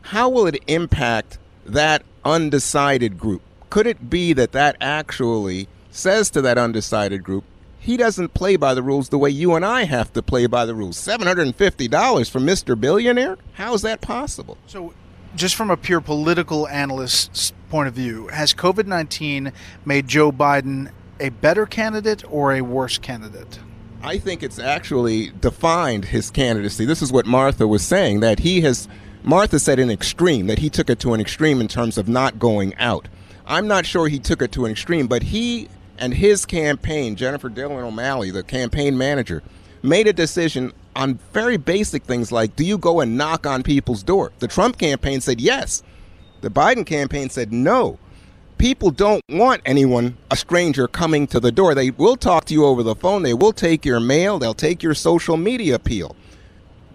how 0.02 0.28
will 0.28 0.46
it 0.46 0.62
impact 0.68 1.38
that 1.64 2.04
undecided 2.24 3.18
group? 3.18 3.42
Could 3.68 3.86
it 3.86 4.08
be 4.08 4.32
that 4.32 4.52
that 4.52 4.76
actually 4.80 5.68
says 5.90 6.30
to 6.30 6.42
that 6.42 6.58
undecided 6.58 7.24
group, 7.24 7.44
he 7.80 7.96
doesn't 7.96 8.34
play 8.34 8.56
by 8.56 8.74
the 8.74 8.82
rules 8.82 9.08
the 9.08 9.18
way 9.18 9.30
you 9.30 9.54
and 9.54 9.64
I 9.64 9.84
have 9.84 10.12
to 10.12 10.22
play 10.22 10.46
by 10.46 10.66
the 10.66 10.74
rules. 10.74 10.96
$750 10.96 12.30
for 12.30 12.40
Mr. 12.40 12.78
Billionaire? 12.78 13.38
How 13.54 13.74
is 13.74 13.82
that 13.82 14.00
possible? 14.00 14.58
So 14.66 14.92
just 15.36 15.54
from 15.54 15.70
a 15.70 15.76
pure 15.76 16.00
political 16.00 16.66
analyst's 16.68 17.52
point 17.68 17.88
of 17.88 17.94
view, 17.94 18.28
has 18.28 18.54
COVID 18.54 18.86
19 18.86 19.52
made 19.84 20.08
Joe 20.08 20.32
Biden 20.32 20.90
a 21.20 21.28
better 21.28 21.66
candidate 21.66 22.24
or 22.30 22.54
a 22.54 22.62
worse 22.62 22.98
candidate? 22.98 23.60
I 24.02 24.18
think 24.18 24.42
it's 24.42 24.58
actually 24.58 25.30
defined 25.30 26.06
his 26.06 26.30
candidacy. 26.30 26.84
This 26.84 27.02
is 27.02 27.12
what 27.12 27.26
Martha 27.26 27.66
was 27.66 27.82
saying 27.82 28.20
that 28.20 28.40
he 28.40 28.60
has. 28.62 28.88
Martha 29.22 29.58
said 29.58 29.80
an 29.80 29.90
extreme, 29.90 30.46
that 30.46 30.60
he 30.60 30.70
took 30.70 30.88
it 30.88 31.00
to 31.00 31.12
an 31.12 31.20
extreme 31.20 31.60
in 31.60 31.66
terms 31.66 31.98
of 31.98 32.08
not 32.08 32.38
going 32.38 32.74
out. 32.76 33.08
I'm 33.44 33.66
not 33.66 33.84
sure 33.84 34.06
he 34.06 34.20
took 34.20 34.40
it 34.40 34.52
to 34.52 34.64
an 34.64 34.70
extreme, 34.70 35.08
but 35.08 35.24
he 35.24 35.68
and 35.98 36.14
his 36.14 36.46
campaign, 36.46 37.16
Jennifer 37.16 37.48
Dillon 37.48 37.82
O'Malley, 37.82 38.30
the 38.30 38.42
campaign 38.42 38.96
manager, 38.96 39.42
made 39.82 40.06
a 40.06 40.12
decision 40.12 40.72
on 40.96 41.20
very 41.32 41.56
basic 41.56 42.02
things 42.02 42.32
like 42.32 42.56
do 42.56 42.64
you 42.64 42.78
go 42.78 43.00
and 43.00 43.16
knock 43.16 43.46
on 43.46 43.62
people's 43.62 44.02
door? 44.02 44.32
The 44.40 44.48
Trump 44.48 44.78
campaign 44.78 45.20
said 45.20 45.40
yes. 45.40 45.82
The 46.40 46.50
Biden 46.50 46.84
campaign 46.84 47.30
said 47.30 47.52
no 47.52 47.98
people 48.58 48.90
don't 48.90 49.22
want 49.28 49.62
anyone, 49.64 50.16
a 50.30 50.36
stranger, 50.36 50.88
coming 50.88 51.26
to 51.28 51.40
the 51.40 51.52
door. 51.52 51.74
They 51.74 51.90
will 51.90 52.16
talk 52.16 52.46
to 52.46 52.54
you 52.54 52.64
over 52.64 52.82
the 52.82 52.94
phone. 52.94 53.22
They 53.22 53.34
will 53.34 53.52
take 53.52 53.84
your 53.84 54.00
mail. 54.00 54.38
They'll 54.38 54.54
take 54.54 54.82
your 54.82 54.94
social 54.94 55.36
media 55.36 55.74
appeal. 55.74 56.16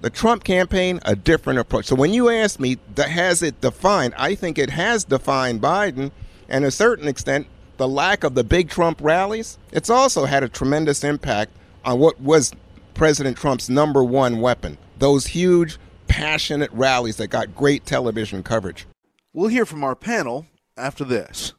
The 0.01 0.10
Trump 0.10 0.43
campaign, 0.43 1.00
a 1.03 1.15
different 1.15 1.60
approach. 1.60 1.86
So 1.86 1.96
when 1.96 2.13
you 2.13 2.29
ask 2.29 2.60
me, 2.60 2.77
has 2.98 3.43
it 3.43 3.62
defined? 3.62 4.15
I 4.17 4.36
think 4.36 4.58
it 4.58 4.72
has 4.72 5.03
defined 5.03 5.62
Biden, 5.62 6.12
and 6.50 6.65
a 6.65 6.72
certain 6.72 7.08
extent, 7.08 7.48
the 7.77 7.88
lack 7.88 8.24
of 8.24 8.36
the 8.36 8.43
big 8.43 8.70
Trump 8.70 9.00
rallies. 9.01 9.58
It's 9.72 9.89
also 9.89 10.25
had 10.25 10.43
a 10.43 10.50
tremendous 10.50 11.03
impact 11.03 11.51
on 11.86 12.00
what 12.00 12.20
was 12.20 12.51
President 12.93 13.38
Trump's 13.38 13.69
number 13.69 14.03
one 14.03 14.39
weapon: 14.39 14.77
those 15.00 15.27
huge, 15.27 15.77
passionate 16.07 16.71
rallies 16.71 17.17
that 17.17 17.27
got 17.27 17.55
great 17.55 17.86
television 17.86 18.43
coverage. 18.43 18.88
We'll 19.33 19.48
hear 19.48 19.65
from 19.65 19.83
our 19.83 19.95
panel 19.95 20.45
after 20.77 21.03
this. 21.03 21.53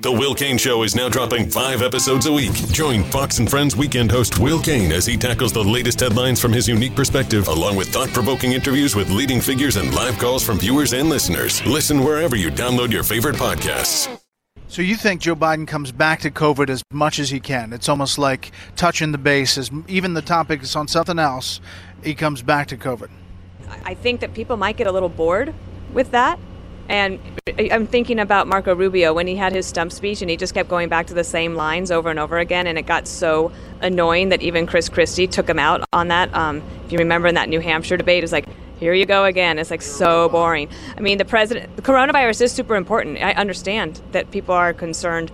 The 0.00 0.12
Will 0.12 0.34
Cain 0.34 0.58
Show 0.58 0.84
is 0.84 0.94
now 0.94 1.08
dropping 1.08 1.50
five 1.50 1.82
episodes 1.82 2.26
a 2.26 2.32
week. 2.32 2.52
Join 2.70 3.02
Fox 3.04 3.40
and 3.40 3.50
Friends 3.50 3.74
weekend 3.74 4.12
host 4.12 4.38
Will 4.38 4.60
Cain 4.60 4.92
as 4.92 5.06
he 5.06 5.16
tackles 5.16 5.52
the 5.52 5.64
latest 5.64 5.98
headlines 5.98 6.40
from 6.40 6.52
his 6.52 6.68
unique 6.68 6.94
perspective, 6.94 7.48
along 7.48 7.74
with 7.74 7.88
thought 7.92 8.08
provoking 8.10 8.52
interviews 8.52 8.94
with 8.94 9.10
leading 9.10 9.40
figures 9.40 9.76
and 9.76 9.92
live 9.92 10.16
calls 10.18 10.44
from 10.44 10.58
viewers 10.58 10.92
and 10.92 11.08
listeners. 11.08 11.64
Listen 11.66 12.04
wherever 12.04 12.36
you 12.36 12.50
download 12.50 12.92
your 12.92 13.02
favorite 13.02 13.36
podcasts. 13.36 14.08
So 14.70 14.82
you 14.82 14.96
think 14.96 15.22
Joe 15.22 15.34
Biden 15.34 15.66
comes 15.66 15.92
back 15.92 16.20
to 16.20 16.30
COVID 16.30 16.68
as 16.68 16.82
much 16.92 17.18
as 17.18 17.30
he 17.30 17.40
can? 17.40 17.72
It's 17.72 17.88
almost 17.88 18.18
like 18.18 18.52
touching 18.76 19.12
the 19.12 19.18
bases. 19.18 19.70
Even 19.88 20.12
the 20.12 20.20
topic 20.20 20.62
is 20.62 20.76
on 20.76 20.88
something 20.88 21.18
else. 21.18 21.62
He 22.04 22.14
comes 22.14 22.42
back 22.42 22.68
to 22.68 22.76
COVID. 22.76 23.08
I 23.84 23.94
think 23.94 24.20
that 24.20 24.34
people 24.34 24.58
might 24.58 24.76
get 24.76 24.86
a 24.86 24.92
little 24.92 25.08
bored 25.08 25.54
with 25.94 26.10
that. 26.10 26.38
And 26.90 27.18
I'm 27.58 27.86
thinking 27.86 28.18
about 28.18 28.46
Marco 28.46 28.74
Rubio 28.74 29.14
when 29.14 29.26
he 29.26 29.36
had 29.36 29.54
his 29.54 29.66
stump 29.66 29.90
speech 29.90 30.20
and 30.20 30.30
he 30.30 30.36
just 30.36 30.52
kept 30.52 30.68
going 30.68 30.90
back 30.90 31.06
to 31.08 31.14
the 31.14 31.24
same 31.24 31.54
lines 31.54 31.90
over 31.90 32.10
and 32.10 32.18
over 32.18 32.38
again. 32.38 32.66
And 32.66 32.78
it 32.78 32.86
got 32.86 33.08
so 33.08 33.50
annoying 33.80 34.28
that 34.30 34.42
even 34.42 34.66
Chris 34.66 34.90
Christie 34.90 35.26
took 35.26 35.48
him 35.48 35.58
out 35.58 35.82
on 35.94 36.08
that. 36.08 36.32
Um, 36.34 36.62
if 36.84 36.92
you 36.92 36.98
remember 36.98 37.28
in 37.28 37.34
that 37.36 37.48
New 37.48 37.60
Hampshire 37.60 37.96
debate, 37.96 38.18
it 38.18 38.24
was 38.24 38.32
like, 38.32 38.46
here 38.78 38.94
you 38.94 39.06
go 39.06 39.24
again. 39.24 39.58
It's 39.58 39.70
like 39.70 39.82
so 39.82 40.28
boring. 40.28 40.68
I 40.96 41.00
mean, 41.00 41.18
the 41.18 41.24
president, 41.24 41.76
the 41.76 41.82
coronavirus 41.82 42.42
is 42.42 42.52
super 42.52 42.76
important. 42.76 43.18
I 43.18 43.32
understand 43.32 44.00
that 44.12 44.30
people 44.30 44.54
are 44.54 44.72
concerned, 44.72 45.32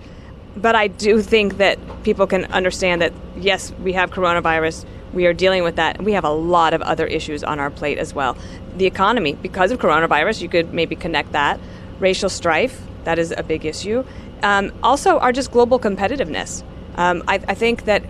but 0.55 0.75
I 0.75 0.87
do 0.87 1.21
think 1.21 1.57
that 1.57 1.77
people 2.03 2.27
can 2.27 2.45
understand 2.45 3.01
that, 3.01 3.13
yes, 3.37 3.71
we 3.83 3.93
have 3.93 4.11
coronavirus. 4.11 4.85
We 5.13 5.27
are 5.27 5.33
dealing 5.33 5.63
with 5.63 5.75
that. 5.77 6.01
We 6.01 6.13
have 6.13 6.25
a 6.25 6.31
lot 6.31 6.73
of 6.73 6.81
other 6.81 7.05
issues 7.05 7.43
on 7.43 7.59
our 7.59 7.69
plate 7.69 7.97
as 7.97 8.13
well 8.13 8.37
the 8.77 8.85
economy 8.85 9.33
because 9.33 9.71
of 9.71 9.79
coronavirus. 9.79 10.41
You 10.41 10.49
could 10.49 10.73
maybe 10.73 10.95
connect 10.95 11.31
that. 11.31 11.59
Racial 11.99 12.29
strife, 12.29 12.81
that 13.03 13.17
is 13.19 13.33
a 13.35 13.43
big 13.43 13.65
issue. 13.65 14.03
Um, 14.43 14.71
also, 14.83 15.17
our 15.19 15.31
just 15.31 15.51
global 15.51 15.79
competitiveness. 15.79 16.63
Um, 16.95 17.23
I, 17.27 17.35
I, 17.47 17.53
think 17.53 17.85
that 17.85 18.01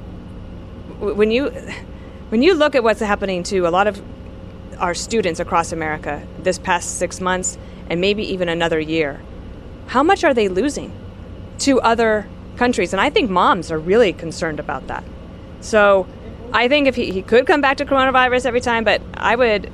when 0.99 1.31
you 1.31 1.49
when 2.29 2.41
you 2.41 2.53
look 2.53 2.75
at 2.75 2.83
what's 2.83 2.99
happening 2.99 3.43
to 3.43 3.67
a 3.67 3.69
lot 3.69 3.87
of 3.87 4.01
our 4.75 4.94
students 4.94 5.39
across 5.39 5.72
America 5.72 6.25
this 6.39 6.60
past 6.60 6.98
six 6.98 7.22
months 7.22 7.58
and 7.89 8.01
maybe 8.01 8.24
even 8.24 8.50
another 8.50 8.79
year, 8.79 9.22
how 9.88 10.03
much 10.03 10.24
are 10.24 10.34
they 10.34 10.48
losing 10.48 10.91
to 11.60 11.79
other 11.82 12.27
countries? 12.58 12.94
And 12.94 13.01
I 13.01 13.10
think 13.10 13.29
moms 13.29 13.72
are 13.72 13.79
really 13.79 14.13
concerned 14.13 14.60
about 14.60 14.88
that. 14.88 15.03
So 15.62 16.08
I 16.53 16.67
think 16.67 16.88
if 16.88 16.96
he, 16.96 17.12
he 17.12 17.22
could 17.22 17.46
come 17.46 17.62
back 17.62 17.77
to 17.77 17.86
coronavirus 17.86 18.46
every 18.46 18.62
time, 18.62 18.84
but 18.84 19.01
I 19.13 19.36
would 19.36 19.72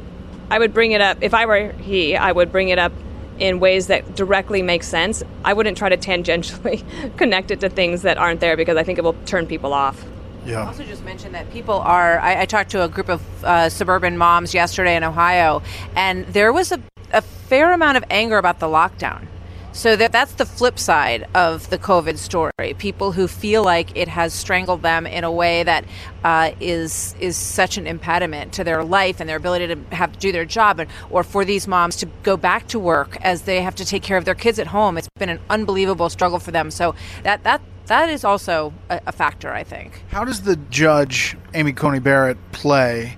I 0.50 0.60
would 0.60 0.74
bring 0.74 0.92
it 0.92 1.00
up 1.00 1.18
if 1.22 1.34
I 1.34 1.46
were 1.46 1.72
he. 1.74 2.18
I 2.18 2.32
would 2.32 2.52
bring 2.52 2.70
it 2.70 2.78
up 2.78 2.92
in 3.40 3.60
ways 3.60 3.88
that 3.88 4.16
directly 4.16 4.62
make 4.62 4.84
sense. 4.84 5.24
I 5.46 5.54
wouldn't 5.54 5.78
try 5.78 5.90
to 5.90 5.98
tangentially 5.98 6.84
connect 7.18 7.52
it 7.52 7.62
to 7.62 7.70
things 7.70 8.02
that 8.02 8.18
aren't 8.18 8.42
there 8.42 8.58
because 8.58 8.78
I 8.78 8.84
think 8.84 9.00
it 9.00 9.04
will 9.04 9.16
turn 9.26 9.48
people 9.48 9.74
off. 9.74 10.04
Yeah. 10.46 10.64
I 10.64 10.68
also 10.68 10.84
just 10.84 11.04
mentioned 11.04 11.36
that 11.36 11.52
people 11.52 11.76
are. 11.76 12.20
I, 12.20 12.42
I 12.42 12.46
talked 12.46 12.72
to 12.72 12.84
a 12.84 12.90
group 12.90 13.10
of 13.10 13.22
uh, 13.44 13.70
suburban 13.70 14.18
moms 14.18 14.54
yesterday 14.54 14.96
in 14.96 15.04
Ohio, 15.04 15.62
and 15.96 16.26
there 16.28 16.52
was 16.52 16.72
a, 16.72 16.82
a 17.14 17.22
fair 17.22 17.74
amount 17.74 17.98
of 17.98 18.04
anger 18.10 18.38
about 18.38 18.60
the 18.60 18.68
lockdown. 18.68 19.28
So 19.74 19.96
that 19.96 20.12
that's 20.12 20.34
the 20.34 20.46
flip 20.46 20.78
side 20.78 21.28
of 21.34 21.70
the 21.70 21.78
COVID 21.78 22.18
story. 22.18 22.76
People 22.78 23.14
who 23.14 23.28
feel 23.28 23.64
like 23.64 23.96
it 23.96 24.10
has 24.10 24.34
strangled 24.34 24.82
them 24.82 25.08
in 25.08 25.24
a 25.24 25.32
way 25.32 25.64
that 25.64 25.86
uh, 26.26 26.52
is 26.60 27.16
is 27.22 27.38
such 27.38 27.78
an 27.78 27.88
impediment 27.88 28.52
to 28.54 28.66
their 28.66 28.84
life 28.84 29.22
and 29.22 29.30
their 29.30 29.38
ability 29.38 29.68
to 29.68 29.96
have 29.96 30.12
to 30.12 30.20
do 30.20 30.34
their 30.34 30.44
job, 30.44 30.80
and, 30.82 30.90
or 31.10 31.24
for 31.24 31.46
these 31.46 31.70
moms 31.70 31.96
to 31.98 32.08
go 32.24 32.36
back 32.36 32.68
to 32.68 32.80
work 32.80 33.18
as 33.22 33.44
they 33.44 33.62
have 33.62 33.76
to 33.76 33.86
take 33.86 34.04
care 34.04 34.18
of 34.18 34.26
their 34.26 34.36
kids 34.36 34.60
at 34.60 34.68
home. 34.68 34.98
It's 34.98 35.08
been 35.18 35.30
an 35.30 35.40
unbelievable 35.50 36.10
struggle 36.10 36.40
for 36.40 36.52
them. 36.52 36.70
So 36.70 36.94
that 37.24 37.44
that 37.44 37.62
that 37.88 38.10
is 38.10 38.24
also 38.24 38.74
a, 38.90 39.02
a 39.08 39.12
factor, 39.12 39.52
I 39.52 39.64
think. 39.64 40.04
How 40.10 40.24
does 40.24 40.42
the 40.42 40.56
judge 40.70 41.38
Amy 41.54 41.74
Coney 41.74 42.00
Barrett 42.00 42.38
play 42.52 43.18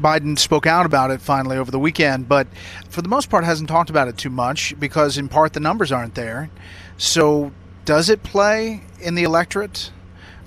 Biden 0.00 0.38
spoke 0.38 0.66
out 0.66 0.86
about 0.86 1.10
it 1.10 1.20
finally 1.20 1.56
over 1.56 1.70
the 1.70 1.78
weekend, 1.78 2.28
but 2.28 2.46
for 2.88 3.02
the 3.02 3.08
most 3.08 3.30
part 3.30 3.44
hasn't 3.44 3.68
talked 3.68 3.90
about 3.90 4.08
it 4.08 4.16
too 4.16 4.30
much 4.30 4.78
because, 4.78 5.18
in 5.18 5.28
part, 5.28 5.52
the 5.52 5.60
numbers 5.60 5.92
aren't 5.92 6.14
there. 6.14 6.50
So, 6.96 7.52
does 7.84 8.08
it 8.08 8.22
play 8.22 8.82
in 9.00 9.14
the 9.14 9.24
electorate? 9.24 9.90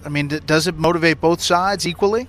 I 0.03 0.09
mean, 0.09 0.27
does 0.27 0.67
it 0.67 0.75
motivate 0.75 1.21
both 1.21 1.41
sides 1.41 1.87
equally? 1.87 2.27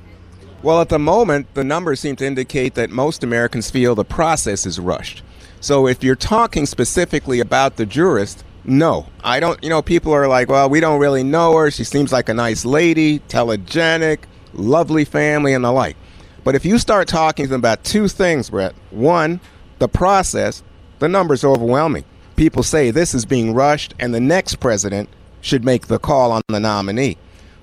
Well, 0.63 0.81
at 0.81 0.89
the 0.89 0.99
moment, 0.99 1.55
the 1.55 1.65
numbers 1.65 2.01
seem 2.01 2.17
to 2.17 2.27
indicate 2.27 2.75
that 2.75 2.91
most 2.91 3.23
Americans 3.23 3.71
feel 3.71 3.95
the 3.95 4.05
process 4.05 4.67
is 4.67 4.81
rushed. 4.81 5.23
So, 5.61 5.87
if 5.87 6.05
you're 6.05 6.17
talking 6.17 6.67
specifically 6.67 7.41
about 7.41 7.77
the 7.77 7.87
jurist, 7.87 8.45
no, 8.69 9.07
I 9.25 9.41
don't. 9.41 9.63
You 9.65 9.71
know, 9.71 9.81
people 9.81 10.13
are 10.13 10.29
like, 10.29 10.51
well, 10.51 10.69
we 10.69 10.79
don't 10.79 11.01
really 11.01 11.23
know 11.23 11.57
her. 11.57 11.71
She 11.71 11.85
seems 11.85 12.13
like 12.13 12.29
a 12.29 12.35
nice 12.35 12.67
lady, 12.67 13.19
telegenic, 13.21 14.25
lovely 14.53 15.07
family, 15.07 15.55
and 15.55 15.65
the 15.65 15.73
like. 15.73 15.97
But 16.45 16.55
if 16.55 16.67
you 16.67 16.79
start 16.79 17.09
talking 17.09 17.47
to 17.47 17.49
them 17.49 17.61
about 17.61 17.83
two 17.83 18.09
things, 18.09 18.51
Bret, 18.51 18.75
one, 18.91 19.41
the 19.79 19.89
process, 19.89 20.63
the 20.99 21.09
numbers 21.09 21.45
are 21.45 21.49
overwhelming. 21.49 22.05
People 22.37 22.63
say 22.63 22.91
this 22.91 23.15
is 23.15 23.25
being 23.25 23.55
rushed, 23.55 23.95
and 23.99 24.13
the 24.13 24.21
next 24.21 24.57
president 24.57 25.09
should 25.41 25.65
make 25.65 25.87
the 25.87 25.99
call 25.99 26.31
on 26.31 26.43
the 26.49 26.61
nominee. 26.61 27.17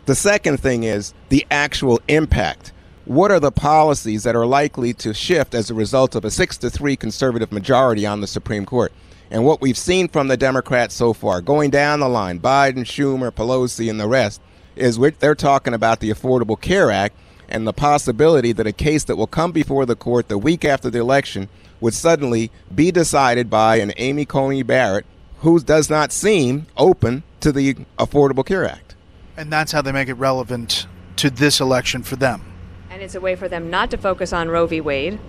The 0.08 0.16
second 0.16 0.58
thing 0.60 0.84
is 0.84 1.14
the 1.30 1.46
actual 1.52 2.00
impact. 2.08 2.74
What 3.06 3.30
are 3.30 3.40
the 3.40 3.52
policies 3.52 4.24
that 4.24 4.36
are 4.36 4.48
likely 4.48 4.92
to 4.96 5.14
shift 5.14 5.54
as 5.54 5.70
a 5.70 5.76
result 5.76 6.16
of 6.16 6.26
a 6.26 6.32
six 6.32 6.58
to 6.58 6.72
three 6.72 6.96
conservative 6.96 7.52
majority 7.52 8.08
on 8.08 8.22
the 8.22 8.28
Supreme 8.28 8.66
Court? 8.66 8.92
And 9.32 9.44
what 9.46 9.62
we've 9.62 9.78
seen 9.78 10.08
from 10.08 10.28
the 10.28 10.38
Democrats 10.38 10.94
so 10.94 11.14
far, 11.14 11.42
going 11.42 11.72
down 11.72 12.00
the 12.00 12.10
line, 12.10 12.40
Biden, 12.40 12.86
Schumer, 12.86 13.32
Pelosi, 13.32 13.90
and 13.90 14.00
the 14.00 14.08
rest, 14.08 14.42
is 14.76 15.00
they're 15.20 15.36
talking 15.36 15.74
about 15.74 16.00
the 16.00 16.12
Affordable 16.12 16.60
Care 16.60 16.92
Act 16.92 17.16
and 17.50 17.66
the 17.66 17.74
possibility 17.74 18.52
that 18.52 18.68
a 18.68 18.72
case 18.72 19.04
that 19.06 19.16
will 19.16 19.28
come 19.28 19.52
before 19.52 19.86
the 19.86 19.96
court 19.96 20.28
the 20.28 20.38
week 20.38 20.66
after 20.66 20.90
the 20.90 21.00
election 21.00 21.50
would 21.80 21.94
suddenly 21.94 22.52
be 22.74 22.92
decided 22.92 23.50
by 23.50 23.78
an 23.78 23.94
Amy 23.98 24.26
Coney 24.26 24.64
Barrett 24.64 25.06
who 25.40 25.60
does 25.60 25.90
not 25.90 26.12
seem 26.12 26.66
open 26.78 27.24
to 27.40 27.52
the 27.52 27.76
Affordable 28.00 28.46
Care 28.46 28.66
Act. 28.66 28.96
And 29.38 29.52
that's 29.52 29.72
how 29.72 29.82
they 29.82 29.92
make 29.92 30.08
it 30.08 30.14
relevant 30.16 30.88
to 31.18 31.30
this 31.30 31.60
election 31.60 32.04
for 32.04 32.16
them. 32.16 32.42
And 32.90 33.02
it's 33.02 33.16
a 33.16 33.22
way 33.22 33.36
for 33.36 33.48
them 33.48 33.70
not 33.70 33.92
to 33.92 33.98
focus 33.98 34.34
on 34.34 34.50
Roe 34.50 34.66
v. 34.68 34.82
Wade. 34.82 35.20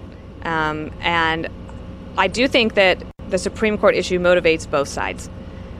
Um, 0.42 0.92
and 1.00 1.48
I 2.16 2.28
do 2.28 2.46
think 2.48 2.74
that 2.74 3.02
the 3.28 3.38
Supreme 3.38 3.78
Court 3.78 3.94
issue 3.94 4.18
motivates 4.18 4.68
both 4.70 4.88
sides. 4.88 5.28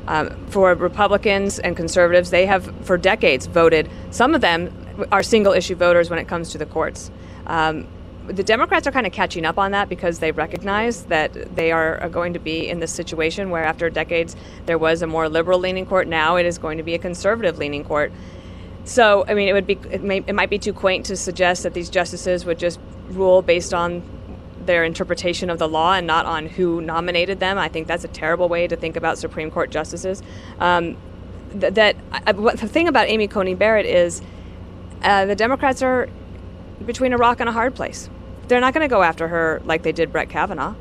Um, 0.09 0.47
for 0.49 0.75
Republicans 0.75 1.59
and 1.59 1.77
conservatives, 1.77 2.31
they 2.31 2.47
have 2.47 2.73
for 2.87 2.97
decades 2.97 3.47
voted, 3.47 3.91
some 4.11 4.35
of 4.35 4.41
them 4.41 4.73
are 5.11 5.23
single 5.23 5.53
issue 5.53 5.75
voters 5.75 6.11
when 6.11 6.19
it 6.19 6.29
comes 6.29 6.51
to 6.51 6.59
the 6.59 6.67
courts. 6.67 7.11
Um, 7.47 7.89
the 8.29 8.43
Democrats 8.43 8.87
are 8.87 8.93
kind 8.93 9.07
of 9.07 9.13
catching 9.13 9.45
up 9.45 9.59
on 9.59 9.71
that 9.73 9.89
because 9.89 10.19
they 10.19 10.33
recognize 10.33 11.05
that 11.07 11.55
they 11.55 11.71
are 11.71 12.09
going 12.09 12.33
to 12.33 12.39
be 12.39 12.69
in 12.69 12.81
this 12.81 12.93
situation 12.93 13.51
where, 13.51 13.65
after 13.65 13.89
decades, 13.91 14.35
there 14.67 14.79
was 14.79 15.03
a 15.03 15.07
more 15.07 15.29
liberal 15.29 15.59
leaning 15.59 15.87
court. 15.87 16.09
Now 16.09 16.37
it 16.37 16.47
is 16.47 16.59
going 16.59 16.79
to 16.79 16.83
be 16.83 16.95
a 16.95 16.99
conservative 16.99 17.59
leaning 17.59 17.85
court. 17.85 18.13
So, 18.85 19.25
I 19.29 19.35
mean, 19.35 19.49
it 19.49 19.53
would 19.53 19.67
be 19.67 19.79
it, 19.91 20.03
may, 20.03 20.19
it 20.27 20.35
might 20.35 20.51
be 20.51 20.59
too 20.59 20.73
quaint 20.73 21.07
to 21.07 21.17
suggest 21.17 21.63
that 21.65 21.75
these 21.75 21.91
justices 21.91 22.45
would 22.45 22.59
just 22.59 22.81
rule 23.09 23.43
based 23.43 23.75
on 23.75 24.03
their 24.67 24.85
interpretation 24.85 25.51
of 25.51 25.59
the 25.59 25.69
law 25.69 25.95
and 25.95 26.07
not 26.07 26.27
on 26.27 26.47
who 26.47 26.81
nominated 26.81 27.41
them. 27.41 27.59
I 27.59 27.69
think 27.69 27.87
that's 27.87 28.05
a 28.05 28.09
terrible 28.09 28.49
way 28.49 28.67
to 28.67 28.77
think 28.77 28.97
about 28.97 29.19
Supreme 29.19 29.51
Court 29.51 29.71
justices. 29.71 30.23
Um, 30.59 30.97
th- 31.59 31.75
that 31.75 31.97
I, 32.13 32.33
the 32.33 32.69
thing 32.69 32.89
about 32.89 33.09
Amy 33.09 33.29
Coney 33.29 33.55
Barrett 33.55 33.87
is 33.87 34.23
uh, 35.03 35.25
the 35.27 35.37
Democrats 35.37 35.83
are 35.83 36.09
between 36.85 37.13
a 37.13 37.17
rock 37.17 37.41
and 37.41 37.49
a 37.49 37.53
hard 37.53 37.75
place. 37.75 38.11
They're 38.49 38.61
not 38.61 38.75
going 38.75 38.89
to 38.89 38.93
go 38.93 39.03
after 39.03 39.29
her 39.29 39.61
like 39.65 39.83
they 39.83 39.93
did 39.93 40.13
Brett 40.13 40.29
Kavanaugh. 40.29 40.75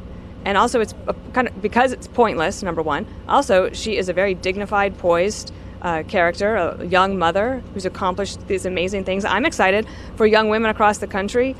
And 0.44 0.58
also, 0.58 0.80
it's 0.80 0.94
kind 1.34 1.48
of 1.48 1.62
because 1.62 1.92
it's 1.92 2.08
pointless. 2.08 2.62
Number 2.62 2.84
one. 2.84 3.08
Also, 3.28 3.72
she 3.72 3.98
is 3.98 4.10
a 4.10 4.14
very 4.14 4.36
dignified, 4.36 4.98
poised 5.00 5.52
uh, 5.82 6.04
character, 6.04 6.56
a 6.56 6.86
young 6.86 7.18
mother 7.18 7.64
who's 7.74 7.86
accomplished 7.86 8.48
these 8.48 8.66
amazing 8.66 9.04
things. 9.06 9.26
I'm 9.26 9.46
excited 9.46 9.88
for 10.16 10.26
young 10.26 10.50
women 10.50 10.70
across 10.70 11.00
the 11.00 11.08
country, 11.08 11.56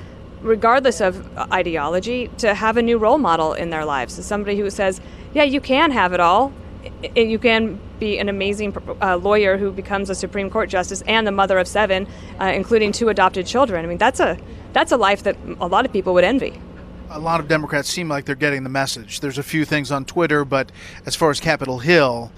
regardless 0.46 1.02
of 1.02 1.28
ideology, 1.52 2.30
to 2.38 2.54
have 2.54 2.78
a 2.78 2.82
new 2.82 2.98
role 2.98 3.18
model 3.18 3.54
in 3.54 3.72
their 3.72 3.84
lives. 3.84 4.14
Somebody 4.26 4.58
who 4.58 4.70
says, 4.70 5.02
"Yeah, 5.34 5.44
you 5.44 5.60
can 5.60 5.92
have 5.92 6.14
it 6.14 6.20
all. 6.20 6.54
You 7.16 7.40
can 7.40 7.80
be 8.00 8.20
an 8.20 8.30
amazing 8.30 8.78
uh, 9.02 9.18
lawyer 9.18 9.58
who 9.58 9.72
becomes 9.72 10.10
a 10.10 10.16
Supreme 10.16 10.50
Court 10.50 10.70
justice 10.70 11.02
and 11.08 11.26
the 11.26 11.32
mother 11.32 11.58
of 11.58 11.68
seven, 11.68 12.08
uh, 12.40 12.46
including 12.46 12.92
two 12.92 13.10
adopted 13.10 13.48
children. 13.48 13.84
I 13.84 13.88
mean, 13.88 13.98
that's 13.98 14.20
a 14.20 14.38
that's 14.72 14.92
a 14.92 14.98
life 14.98 15.24
that 15.24 15.36
a 15.60 15.68
lot 15.68 15.86
of 15.86 15.92
people 15.92 16.14
would 16.14 16.24
envy." 16.24 16.54
a 17.12 17.20
lot 17.20 17.40
of 17.40 17.48
Democrats 17.48 17.88
seem 17.88 18.10
like 18.10 18.26
they're 18.26 18.36
getting 18.36 18.64
the 18.64 18.70
message. 18.70 19.20
There's 19.20 19.38
a 19.38 19.44
few 19.44 19.64
things 19.64 19.92
on 19.92 20.06
Twitter, 20.06 20.44
but 20.44 20.72
as 21.06 21.16
far 21.16 21.30
as 21.30 21.40
Capitol 21.40 21.80
Hill, 21.80 22.32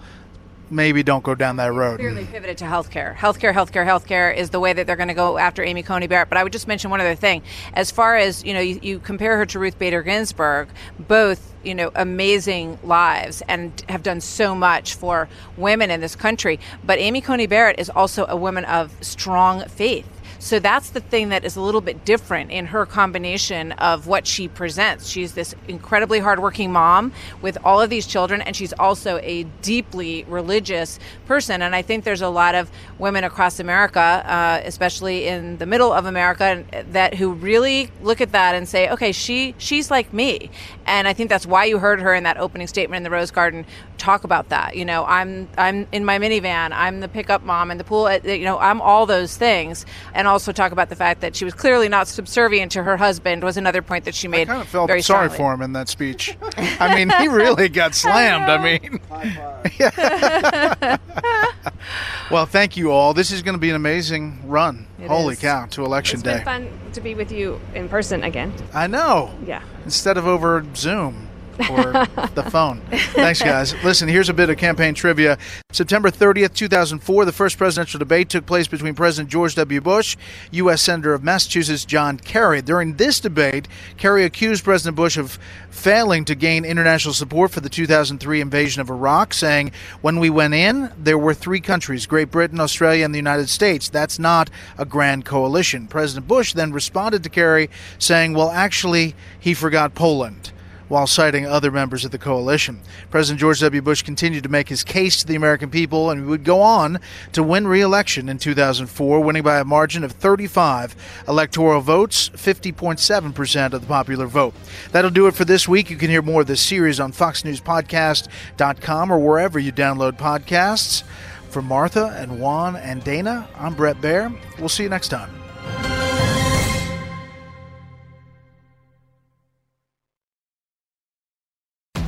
maybe 0.69 1.03
don't 1.03 1.24
go 1.24 1.36
down 1.36 1.57
that 1.57 1.74
road. 1.74 2.00
Clearly 2.00 2.25
pivoted 2.25 2.57
to 2.59 2.65
healthcare. 2.65 3.15
Healthcare, 3.15 3.53
healthcare, 3.53 3.86
healthcare 3.86 4.36
is 4.36 4.50
the 4.50 4.59
way 4.59 4.74
that 4.74 4.88
they're 4.88 4.95
going 4.95 5.07
to 5.07 5.13
go 5.13 5.38
after 5.38 5.63
Amy 5.63 5.83
Coney 5.83 6.07
Barrett. 6.07 6.29
But 6.29 6.38
I 6.38 6.43
would 6.43 6.53
just 6.53 6.67
mention 6.67 6.91
one 6.91 7.01
other 7.01 7.15
thing. 7.15 7.41
As 7.74 7.91
far 7.91 8.15
as, 8.15 8.43
you 8.43 8.53
know, 8.53 8.59
you, 8.59 8.79
you 8.81 9.00
compare 9.00 9.38
her 9.38 9.45
to 9.47 9.59
Ruth 9.59 9.77
Bader 9.79 10.03
Ginsburg, 10.03 10.69
both 11.00 11.53
you 11.63 11.75
know 11.75 11.91
amazing 11.95 12.77
lives 12.83 13.41
and 13.47 13.83
have 13.89 14.03
done 14.03 14.21
so 14.21 14.55
much 14.55 14.95
for 14.95 15.27
women 15.57 15.89
in 15.89 16.00
this 16.00 16.15
country 16.15 16.59
but 16.86 17.00
amy 17.00 17.19
coney 17.19 17.47
barrett 17.47 17.79
is 17.79 17.89
also 17.89 18.25
a 18.29 18.36
woman 18.38 18.63
of 18.65 18.95
strong 19.01 19.67
faith 19.67 20.07
so 20.39 20.60
that's 20.60 20.91
the 20.91 21.00
thing 21.00 21.29
that 21.29 21.44
is 21.44 21.56
a 21.56 21.62
little 21.62 21.82
bit 21.82 22.06
different 22.06 22.51
in 22.51 22.67
her 22.67 22.86
combination 22.86 23.72
of 23.74 24.08
what 24.08 24.27
she 24.27 24.48
presents. 24.48 25.08
She's 25.08 25.34
this 25.34 25.56
incredibly 25.67 26.20
hardworking 26.20 26.72
mom 26.72 27.12
with 27.41 27.58
all 27.63 27.82
of 27.82 27.89
these 27.89 28.06
children, 28.06 28.41
and 28.41 28.56
she's 28.56 28.74
also 28.74 29.20
a 29.24 29.44
deeply 29.62 30.25
religious 30.25 31.00
person. 31.25 31.62
And 31.62 31.75
I 31.75 31.82
think 31.82 32.03
there's 32.03 32.22
a 32.22 32.29
lot 32.29 32.56
of 32.56 32.72
women 33.00 33.24
across 33.24 33.60
America, 33.60 34.00
uh, 34.00 34.62
especially 34.63 35.27
in 35.27 35.58
the 35.58 35.65
middle 35.65 35.91
of 35.91 36.06
America, 36.06 36.63
that 36.91 37.15
who 37.15 37.34
really 37.34 37.89
look 38.01 38.22
at 38.22 38.32
that 38.32 38.56
and 38.56 38.67
say, 38.67 38.89
okay, 38.89 39.12
she 39.12 39.56
she's 39.58 39.89
like 39.89 40.13
me. 40.13 40.50
And 40.86 41.08
I 41.08 41.13
think 41.13 41.29
that's 41.29 41.46
why 41.46 41.65
you 41.65 41.79
heard 41.79 42.01
her 42.01 42.13
in 42.13 42.24
that 42.24 42.38
opening 42.38 42.67
statement 42.67 42.98
in 42.98 43.03
the 43.03 43.10
Rose 43.10 43.32
Garden 43.32 43.65
talk 43.98 44.24
about 44.24 44.50
that. 44.50 44.75
You 44.75 44.86
know, 44.86 45.06
I'm 45.06 45.50
I'm 45.58 45.88
in 45.91 46.06
my 46.06 46.20
minivan, 46.20 46.72
I'm 46.72 47.00
the 47.00 47.08
pickup 47.08 47.44
mom 47.44 47.72
in 47.72 47.77
the 47.77 47.84
pool. 47.84 48.06
Uh, 48.06 48.20
you 48.24 48.46
know, 48.46 48.58
I'm 48.60 48.82
all 48.82 49.06
those 49.06 49.36
things, 49.36 49.86
and 50.13 50.26
also 50.27 50.51
talk 50.51 50.72
about 50.72 50.89
the 50.89 50.96
fact 50.96 51.22
that 51.22 51.36
she 51.36 51.46
was 51.46 51.53
clearly 51.53 51.89
not 51.89 52.07
subservient 52.07 52.72
to 52.74 52.84
her 52.84 52.98
husband. 52.98 53.43
Was 53.43 53.57
another 53.57 53.81
point 53.81 54.05
that 54.05 54.15
she 54.15 54.27
made. 54.27 54.50
I 54.50 54.53
kind 54.53 54.62
of 54.62 54.67
felt 54.67 54.88
very 54.88 55.01
sorry 55.01 55.29
strongly. 55.29 55.38
for 55.38 55.53
him 55.53 55.62
in 55.62 55.74
that 55.74 55.89
speech. 55.89 56.38
I 56.57 56.96
mean, 56.96 57.10
he 57.19 57.27
really 57.27 57.69
got 57.69 57.96
slammed. 57.96 58.50
I, 58.50 58.63
mean, 58.63 59.00
well, 62.31 62.46
thank 62.46 62.77
you 62.77 62.91
all. 62.91 63.13
This 63.13 63.31
is 63.31 63.41
going 63.41 63.55
to 63.55 63.60
be 63.60 63.69
an 63.69 63.75
amazing 63.75 64.48
run. 64.48 64.88
It 65.00 65.07
Holy 65.07 65.34
is. 65.34 65.39
cow! 65.39 65.65
To 65.67 65.86
election 65.86 66.15
It's 66.17 66.24
day. 66.24 66.36
been 66.36 66.46
fun 66.46 66.69
to 66.93 67.01
be 67.01 67.15
with 67.15 67.31
you 67.31 67.60
in 67.74 67.89
person 67.89 68.24
again. 68.24 68.53
I 68.74 68.88
know. 68.88 69.34
Yeah. 69.46 69.63
Instead 69.86 70.17
of 70.17 70.27
over 70.27 70.65
Zoom 70.75 71.26
or 71.70 72.06
the 72.36 72.48
phone. 72.50 72.82
Thanks, 72.92 73.42
guys. 73.42 73.74
Listen, 73.84 74.08
here's 74.08 74.30
a 74.30 74.34
bit 74.34 74.50
of 74.50 74.58
campaign 74.58 74.94
trivia. 74.94 75.38
September 75.72 76.10
30th, 76.10 76.54
2004, 76.54 77.26
the 77.26 77.32
first 77.32 77.58
presidential 77.58 78.00
debate 78.00 78.30
took 78.30 78.46
place 78.46 78.68
between 78.68 78.94
President 78.96 79.30
George 79.30 79.56
W. 79.56 79.82
Bush, 79.82 80.18
U.S. 80.52 80.82
Senator 80.82 81.14
of 81.14 81.24
Massachusetts 81.24 81.86
John 81.86 82.18
Kerry. 82.18 82.62
During 82.62 82.96
this 82.96 83.20
debate, 83.20 83.68
Kerry 83.98 84.24
accused 84.24 84.64
President 84.64 84.96
Bush 84.96 85.18
of 85.18 85.40
failing 85.70 86.26
to 86.26 86.36
gain 86.36 86.66
international 86.66 87.14
support 87.14 87.52
for 87.52 87.60
the 87.60 87.70
2003 87.70 88.42
invasion 88.42 88.82
of 88.82 88.90
Iraq, 88.90 89.34
saying, 89.34 89.72
When 90.02 90.20
we 90.20 90.30
went 90.30 90.54
in, 90.54 90.92
there 90.98 91.18
were 91.18 91.34
three 91.34 91.62
countries 91.62 92.06
Great 92.06 92.32
Britain, 92.32 92.60
Australia, 92.60 93.06
and 93.06 93.14
the 93.14 93.20
United 93.20 93.50
States. 93.50 93.90
That's 93.90 94.20
not 94.20 94.50
a 94.78 94.86
grand 94.86 95.26
coalition. 95.26 95.88
President 95.88 96.28
Bush 96.28 96.54
then 96.54 96.72
responded 96.72 97.24
to 97.24 97.30
Kerry, 97.30 97.70
saying, 98.00 98.34
Well, 98.34 98.50
actually, 98.50 99.15
he 99.39 99.54
forgot 99.54 99.93
Poland 99.93 100.52
while 100.88 101.08
citing 101.08 101.45
other 101.45 101.71
members 101.71 102.06
of 102.06 102.12
the 102.12 102.17
coalition. 102.17 102.80
President 103.10 103.39
George 103.39 103.60
W. 103.60 103.82
Bush 103.82 104.02
continued 104.02 104.43
to 104.43 104.50
make 104.50 104.69
his 104.69 104.84
case 104.84 105.21
to 105.21 105.28
the 105.28 105.36
American 105.36 105.69
people 105.69 106.10
and 106.10 106.28
would 106.28 106.43
go 106.43 106.62
on 106.62 107.00
to 107.34 107.43
win 107.43 107.67
re 107.67 107.82
election 107.82 108.30
in 108.30 108.38
2004, 108.38 109.19
winning 109.19 109.43
by 109.43 109.60
a 109.60 109.65
margin 109.65 110.04
of 110.04 110.13
35 110.13 110.95
electoral 111.28 111.82
votes, 111.82 112.30
50.7% 112.30 113.73
of 113.73 113.82
the 113.82 113.88
popular 113.88 114.28
vote. 114.28 114.54
That'll 114.91 115.12
do 115.12 115.28
it 115.28 115.36
for 115.36 115.45
this 115.45 115.67
week. 115.67 115.89
You 115.89 115.97
can 115.97 116.10
hear 116.10 116.21
more 116.21 116.41
of 116.41 116.47
this 116.47 116.62
series 116.62 117.00
on 117.00 117.12
FoxNewsPodcast.com 117.12 119.12
or 119.12 119.19
wherever 119.19 119.60
you 119.60 119.71
download 119.71 120.17
podcasts. 120.17 121.04
For 121.50 121.62
Martha 121.62 122.13
and 122.17 122.39
Juan 122.39 122.76
and 122.76 123.04
Dana, 123.04 123.47
I'm 123.58 123.73
Bret 123.73 124.02
Baier. 124.02 124.38
We'll 124.60 124.69
see 124.69 124.84
you 124.84 124.89
next 124.89 125.08
time. 125.08 125.46